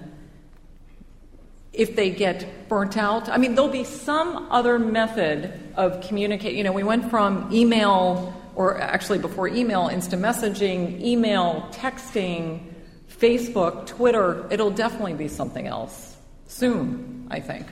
[1.74, 3.30] if they get burnt out.
[3.30, 6.56] I mean, there'll be some other method of communicate.
[6.56, 12.62] You know, we went from email or actually before email, instant messaging, email, texting,
[13.10, 16.18] Facebook, Twitter, it'll definitely be something else
[16.48, 17.68] soon, I think.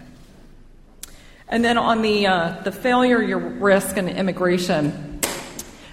[1.48, 5.20] And then on the, uh, the failure, your risk, and immigration.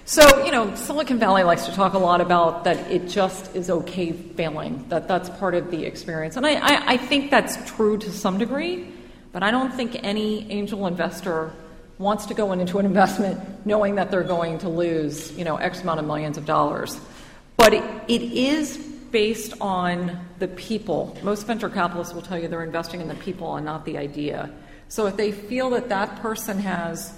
[0.05, 3.69] So, you know, Silicon Valley likes to talk a lot about that it just is
[3.69, 6.37] okay failing, that that's part of the experience.
[6.37, 8.87] And I, I, I think that's true to some degree,
[9.31, 11.51] but I don't think any angel investor
[11.99, 15.81] wants to go into an investment knowing that they're going to lose, you know, X
[15.81, 16.99] amount of millions of dollars.
[17.57, 18.77] But it, it is
[19.11, 21.17] based on the people.
[21.23, 24.51] Most venture capitalists will tell you they're investing in the people and not the idea.
[24.89, 27.13] So if they feel that that person has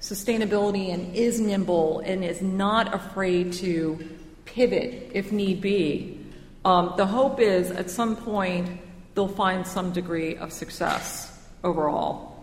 [0.00, 3.98] sustainability and is nimble and is not afraid to
[4.44, 6.20] pivot if need be,
[6.64, 8.80] um, the hope is at some point
[9.14, 12.37] they'll find some degree of success overall.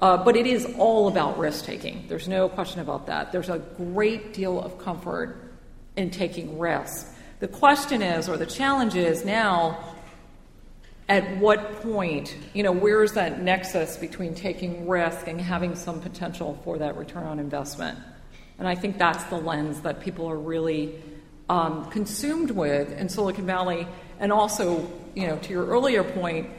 [0.00, 2.04] Uh, but it is all about risk taking.
[2.08, 3.32] There's no question about that.
[3.32, 5.52] There's a great deal of comfort
[5.96, 7.12] in taking risks.
[7.40, 9.96] The question is, or the challenge is now,
[11.08, 16.00] at what point, you know, where is that nexus between taking risk and having some
[16.00, 17.98] potential for that return on investment?
[18.58, 20.94] And I think that's the lens that people are really
[21.48, 23.86] um, consumed with in Silicon Valley.
[24.20, 26.50] And also, you know, to your earlier point,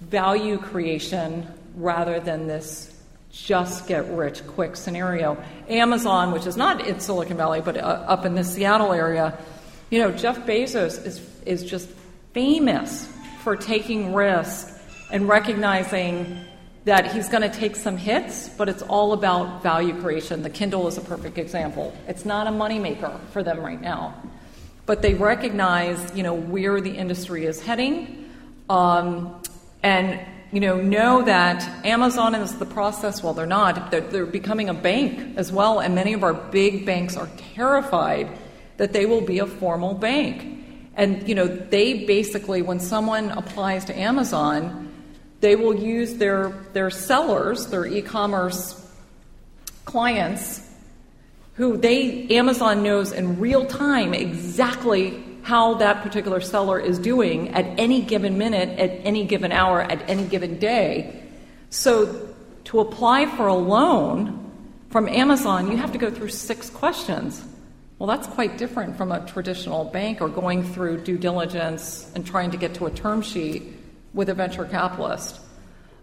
[0.00, 1.46] value creation
[1.78, 2.94] rather than this
[3.30, 5.42] just get rich quick scenario.
[5.68, 9.36] Amazon, which is not in Silicon Valley, but uh, up in the Seattle area,
[9.90, 11.88] you know, Jeff Bezos is, is just
[12.32, 13.08] famous
[13.42, 14.78] for taking risks
[15.10, 16.44] and recognizing
[16.84, 20.42] that he's going to take some hits, but it's all about value creation.
[20.42, 21.94] The Kindle is a perfect example.
[22.06, 24.14] It's not a moneymaker for them right now,
[24.86, 28.30] but they recognize, you know, where the industry is heading,
[28.70, 29.40] um,
[29.82, 30.20] and
[30.52, 33.22] you know, know that Amazon is the process.
[33.22, 33.90] Well, they're not.
[33.90, 38.30] They're, they're, becoming a bank as well, and many of our big banks are terrified
[38.78, 40.56] that they will be a formal bank.
[40.94, 44.92] And you know, they basically, when someone applies to Amazon,
[45.40, 48.74] they will use their their sellers, their e-commerce
[49.84, 50.66] clients,
[51.54, 57.64] who they Amazon knows in real time exactly how that particular seller is doing at
[57.78, 61.22] any given minute, at any given hour, at any given day.
[61.70, 62.28] So
[62.64, 64.52] to apply for a loan
[64.90, 67.42] from Amazon, you have to go through six questions.
[67.98, 72.50] Well, that's quite different from a traditional bank or going through due diligence and trying
[72.50, 73.62] to get to a term sheet
[74.12, 75.40] with a venture capitalist.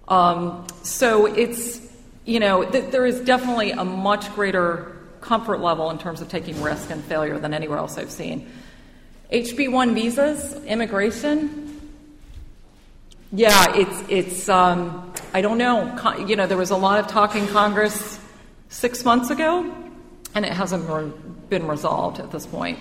[0.08, 1.82] Um, so it's,
[2.26, 6.60] you know, th- there is definitely a much greater comfort level in terms of taking
[6.64, 8.52] risk and failure than anywhere else I've seen.
[9.36, 11.62] HB1 visas, immigration,
[13.34, 14.48] Yeah, it's it's.
[14.48, 15.76] Um, I don't know.
[16.26, 18.18] You know, there was a lot of talk in Congress
[18.70, 19.70] six months ago,
[20.34, 21.12] and it hasn't re-
[21.50, 22.80] been resolved at this point.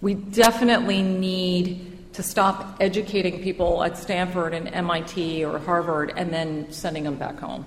[0.00, 6.70] We definitely need to stop educating people at Stanford and MIT or Harvard and then
[6.70, 7.66] sending them back home.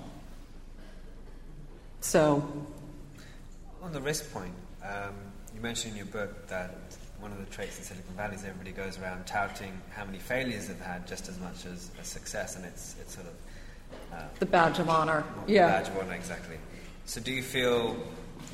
[2.00, 2.42] So,
[3.82, 5.12] On the risk point, um,
[5.54, 6.83] you mentioned in your book that
[7.24, 10.68] one of the traits in Silicon Valley is everybody goes around touting how many failures
[10.68, 13.32] they've had just as much as, as success, and it's, it's sort of.
[14.12, 15.24] Uh, the badge of honor.
[15.46, 15.68] the Yeah.
[15.68, 16.58] badge of honor, exactly.
[17.06, 17.96] So, do you feel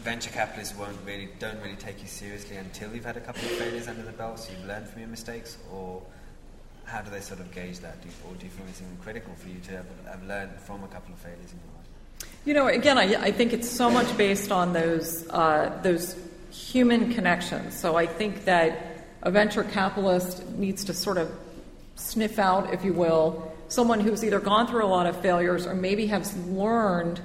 [0.05, 3.51] venture capitalists won't really, don't really take you seriously until you've had a couple of
[3.51, 6.01] failures under the belt, so you've learned from your mistakes, or
[6.85, 8.01] how do they sort of gauge that?
[8.03, 10.53] Do you, or do you feel it's even critical for you to have, have learned
[10.61, 12.31] from a couple of failures in your life?
[12.45, 16.15] You know, again, I, I think it's so much based on those uh, those
[16.51, 17.79] human connections.
[17.79, 21.31] So I think that a venture capitalist needs to sort of
[21.95, 25.75] sniff out, if you will, someone who's either gone through a lot of failures or
[25.75, 27.21] maybe has learned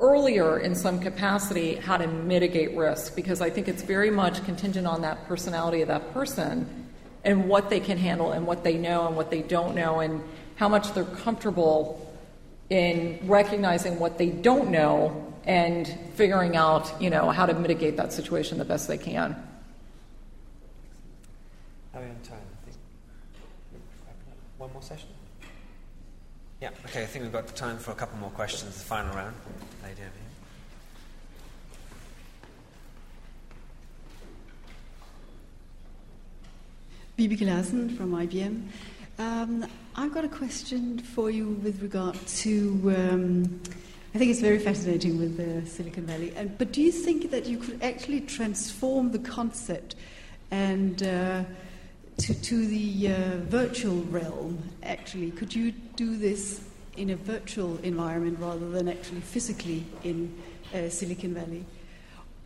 [0.00, 4.86] earlier in some capacity how to mitigate risk because I think it's very much contingent
[4.86, 6.86] on that personality of that person
[7.24, 10.22] and what they can handle and what they know and what they don't know and
[10.56, 12.02] how much they're comfortable
[12.68, 18.12] in recognizing what they don't know and figuring out, you know, how to mitigate that
[18.12, 19.36] situation the best they can.
[21.94, 22.38] Are we on time?
[22.60, 22.76] I think.
[24.58, 25.08] One more session?
[26.60, 29.36] Yeah, okay, I think we've got time for a couple more questions, the final round.
[29.82, 30.10] Lady over here.
[37.16, 38.62] Bibi Larsen from IBM.
[39.18, 42.94] Um, I've got a question for you with regard to.
[42.96, 43.60] Um,
[44.16, 46.32] I think it's very fascinating with uh, Silicon Valley.
[46.36, 49.94] And, but do you think that you could actually transform the concept
[50.50, 51.44] and uh,
[52.16, 54.58] to, to the uh, virtual realm?
[54.82, 56.62] Actually, could you do this
[56.96, 60.34] in a virtual environment rather than actually physically in
[60.74, 61.66] uh, Silicon Valley?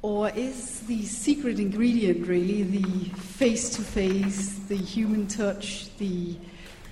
[0.02, 6.34] Or is the secret ingredient really the face to face, the human touch, the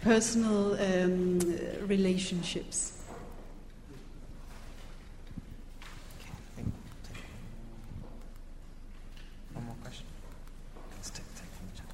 [0.03, 1.41] personal um,
[1.89, 2.93] relationships?
[9.59, 10.07] One more question?
[10.95, 11.87] Let's take, take from the chat.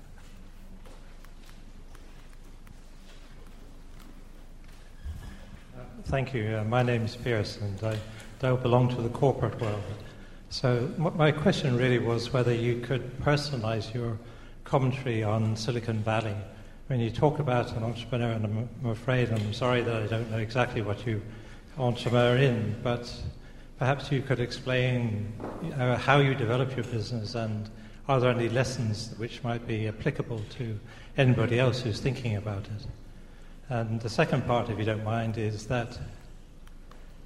[6.15, 6.59] Thank you.
[6.61, 7.99] Uh, my name is Pierce, and I
[8.39, 9.83] don't belong to the corporate world.
[10.49, 14.17] So, m- my question really was whether you could personalize your
[14.63, 16.37] commentary on Silicon Valley.
[16.87, 20.31] When you talk about an entrepreneur, and I'm, I'm afraid, I'm sorry that I don't
[20.31, 21.21] know exactly what you
[21.79, 23.13] entrepreneur in, but
[23.81, 25.33] perhaps you could explain
[25.77, 27.69] know, how you develop your business and
[28.07, 30.79] are there any lessons which might be applicable to
[31.17, 32.87] anybody else who's thinking about it?
[33.71, 35.99] And the second part, if you don't mind, is that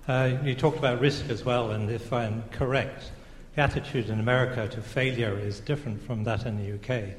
[0.06, 3.10] uh, you talked about risk as well, and if I'm correct,
[3.54, 7.14] the attitude in America to failure is different from that in the UK,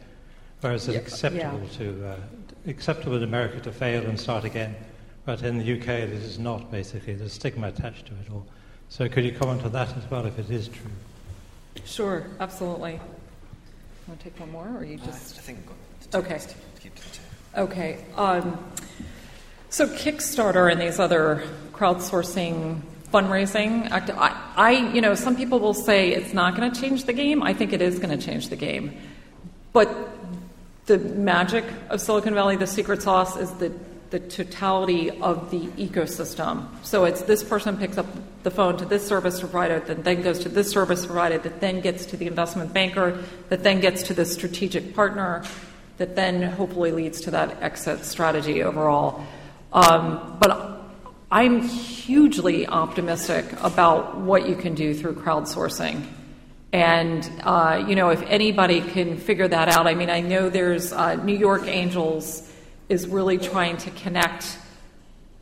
[0.61, 1.77] whereas it's Yeah, acceptable yeah.
[1.77, 2.15] to uh,
[2.67, 4.75] acceptable in America to fail and start again,
[5.25, 6.71] but in the UK it is not.
[6.71, 8.45] Basically, there's stigma attached to it all.
[8.87, 10.89] So, could you comment on that as well, if it is true?
[11.85, 12.99] Sure, absolutely.
[14.07, 15.37] Want to take one more, or you Uh, just?
[15.37, 16.29] I think we've Okay.
[16.29, 17.61] minutes keep to the two.
[17.61, 18.05] Okay.
[18.15, 18.57] Um,
[19.69, 21.43] so Kickstarter and these other
[21.73, 22.81] crowdsourcing
[23.13, 27.05] fundraising act I, I you know some people will say it's not going to change
[27.05, 27.41] the game.
[27.41, 28.97] I think it is going to change the game.
[29.73, 29.89] But
[30.85, 33.71] the magic of silicon valley the secret sauce is the
[34.09, 36.65] the totality of the ecosystem.
[36.83, 38.07] So it's this person picks up
[38.41, 41.81] the phone to this service provider that then goes to this service provider that then
[41.81, 45.43] gets to the investment banker that then gets to the strategic partner
[45.97, 49.23] that then hopefully leads to that exit strategy overall
[49.73, 50.79] um, but
[51.31, 56.03] I'm hugely optimistic about what you can do through crowdsourcing.
[56.71, 60.93] And, uh, you know, if anybody can figure that out, I mean, I know there's
[60.93, 62.51] uh, New York Angels
[62.89, 64.57] is really trying to connect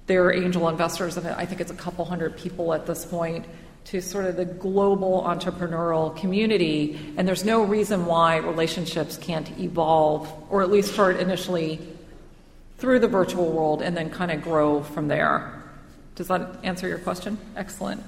[0.07, 3.45] their angel investors, and I think it's a couple hundred people at this point,
[3.85, 6.99] to sort of the global entrepreneurial community.
[7.15, 11.79] And there's no reason why relationships can't evolve, or at least start initially
[12.77, 15.63] through the virtual world and then kind of grow from there.
[16.15, 17.37] Does that answer your question?
[17.55, 18.03] Excellent.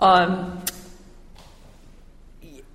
[0.00, 0.62] Um,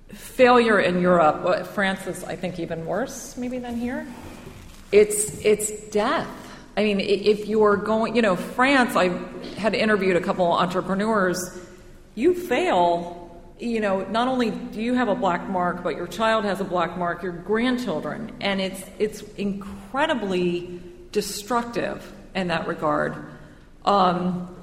[0.08, 4.06] failure in Europe, France is, I think, even worse maybe than here.
[4.92, 6.28] It's it's death.
[6.76, 8.96] I mean, if you're going, you know, France.
[8.96, 9.08] I
[9.56, 11.58] had interviewed a couple of entrepreneurs.
[12.14, 14.04] You fail, you know.
[14.04, 17.22] Not only do you have a black mark, but your child has a black mark.
[17.22, 20.80] Your grandchildren, and it's it's incredibly
[21.16, 23.16] destructive in that regard.
[23.86, 24.54] Um,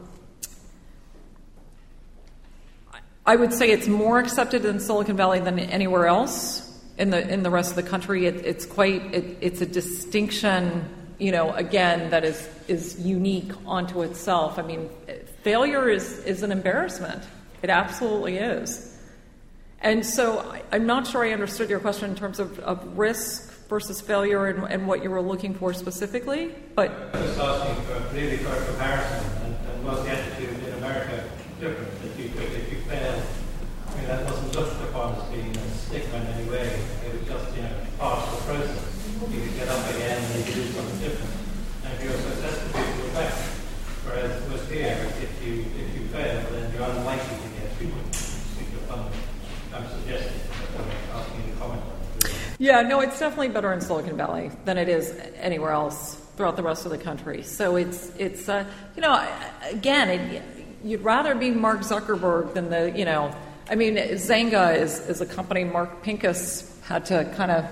[3.26, 7.42] I would say it's more accepted in Silicon Valley than anywhere else in the in
[7.42, 8.28] the rest of the country.
[8.28, 10.86] It, it's quite it, it's a distinction,
[11.18, 14.60] you know, again that is is unique onto itself.
[14.60, 14.92] I mean,
[15.42, 17.24] failure is is an embarrassment.
[17.64, 18.96] It absolutely is.
[19.82, 23.53] And so I, I'm not sure I understood your question in terms of, of risk
[23.74, 27.98] versus failure and, and what you were looking for specifically, but I Just asking for
[28.14, 31.26] really for a comparison, and, and was the attitude in America
[31.60, 31.90] different?
[32.06, 33.26] If you if you failed,
[33.90, 36.70] I mean that wasn't looked upon as being a stigma in any way.
[37.02, 38.78] It was just you know part of the process.
[39.34, 41.34] You could get up again and you could do something different.
[41.82, 43.34] And if you were successful, you were back.
[44.06, 48.86] Whereas with here, if you if you fail, then you're unlikely to get people particular
[48.86, 49.18] funding.
[49.74, 50.46] I'm suggesting,
[50.78, 52.53] uh, asking you to comment on it.
[52.64, 56.64] Yeah, no, it's definitely better in Silicon Valley than it is anywhere else throughout the
[56.64, 57.44] rest of the country.
[57.44, 58.64] So it's it's uh,
[58.96, 59.22] you know
[59.70, 60.44] again, it,
[60.82, 63.36] you'd rather be Mark Zuckerberg than the you know.
[63.70, 67.66] I mean, Zynga is is a company Mark Pincus had to kind of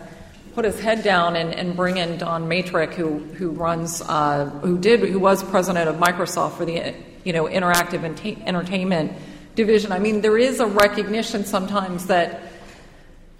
[0.55, 4.77] put his head down and, and bring in Don Mattrick, who who runs uh, who
[4.77, 6.93] did who was president of Microsoft for the
[7.23, 9.13] you know interactive enta- entertainment
[9.55, 9.93] division.
[9.93, 12.50] I mean, there is a recognition sometimes that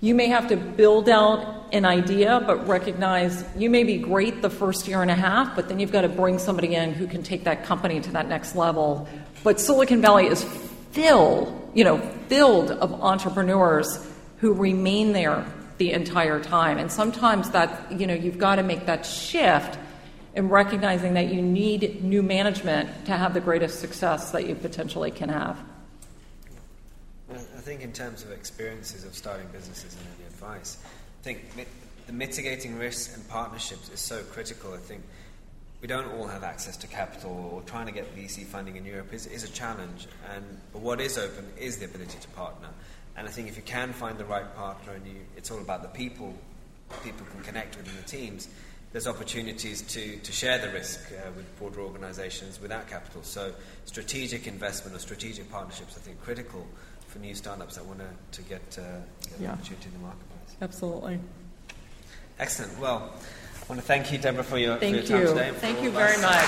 [0.02, 4.50] you may have to build out an idea, but recognize you may be great the
[4.50, 7.24] first year and a half, but then you've got to bring somebody in who can
[7.24, 9.08] take that company to that next level.
[9.44, 10.44] But Silicon Valley is
[10.92, 14.06] filled, you know, filled of entrepreneurs
[14.40, 15.46] who remain there
[15.78, 16.78] the entire time.
[16.78, 19.78] And sometimes that, you know, you've got to make that shift
[20.36, 25.12] in recognizing that you need new management to have the greatest success that you potentially
[25.12, 25.58] can have.
[27.32, 31.42] I think in terms of experiences of starting businesses and any advice, I think
[32.08, 34.74] the mitigating risks and partnerships is so critical.
[34.74, 35.04] I think
[35.82, 39.14] we don't all have access to capital, or trying to get VC funding in Europe
[39.14, 40.08] is, is a challenge.
[40.34, 42.70] And but what is open is the ability to partner.
[43.18, 45.82] And I think if you can find the right partner, and you, it's all about
[45.82, 46.34] the people,
[47.04, 48.48] people can connect within the teams.
[48.92, 53.24] There's opportunities to, to share the risk uh, with broader organisations without capital.
[53.24, 53.54] So
[53.86, 56.68] strategic investment or strategic partnerships, I think, critical
[57.12, 58.82] for new startups that want to, to get, uh,
[59.22, 59.52] get an Yeah.
[59.52, 60.56] opportunity in the marketplace.
[60.62, 61.20] Absolutely.
[62.40, 62.80] Excellent.
[62.80, 63.14] Well,
[63.62, 65.28] I want to thank you, Deborah, for your, Thank for your time you.
[65.28, 65.52] today.
[65.60, 66.22] Thank you very us.
[66.22, 66.48] much.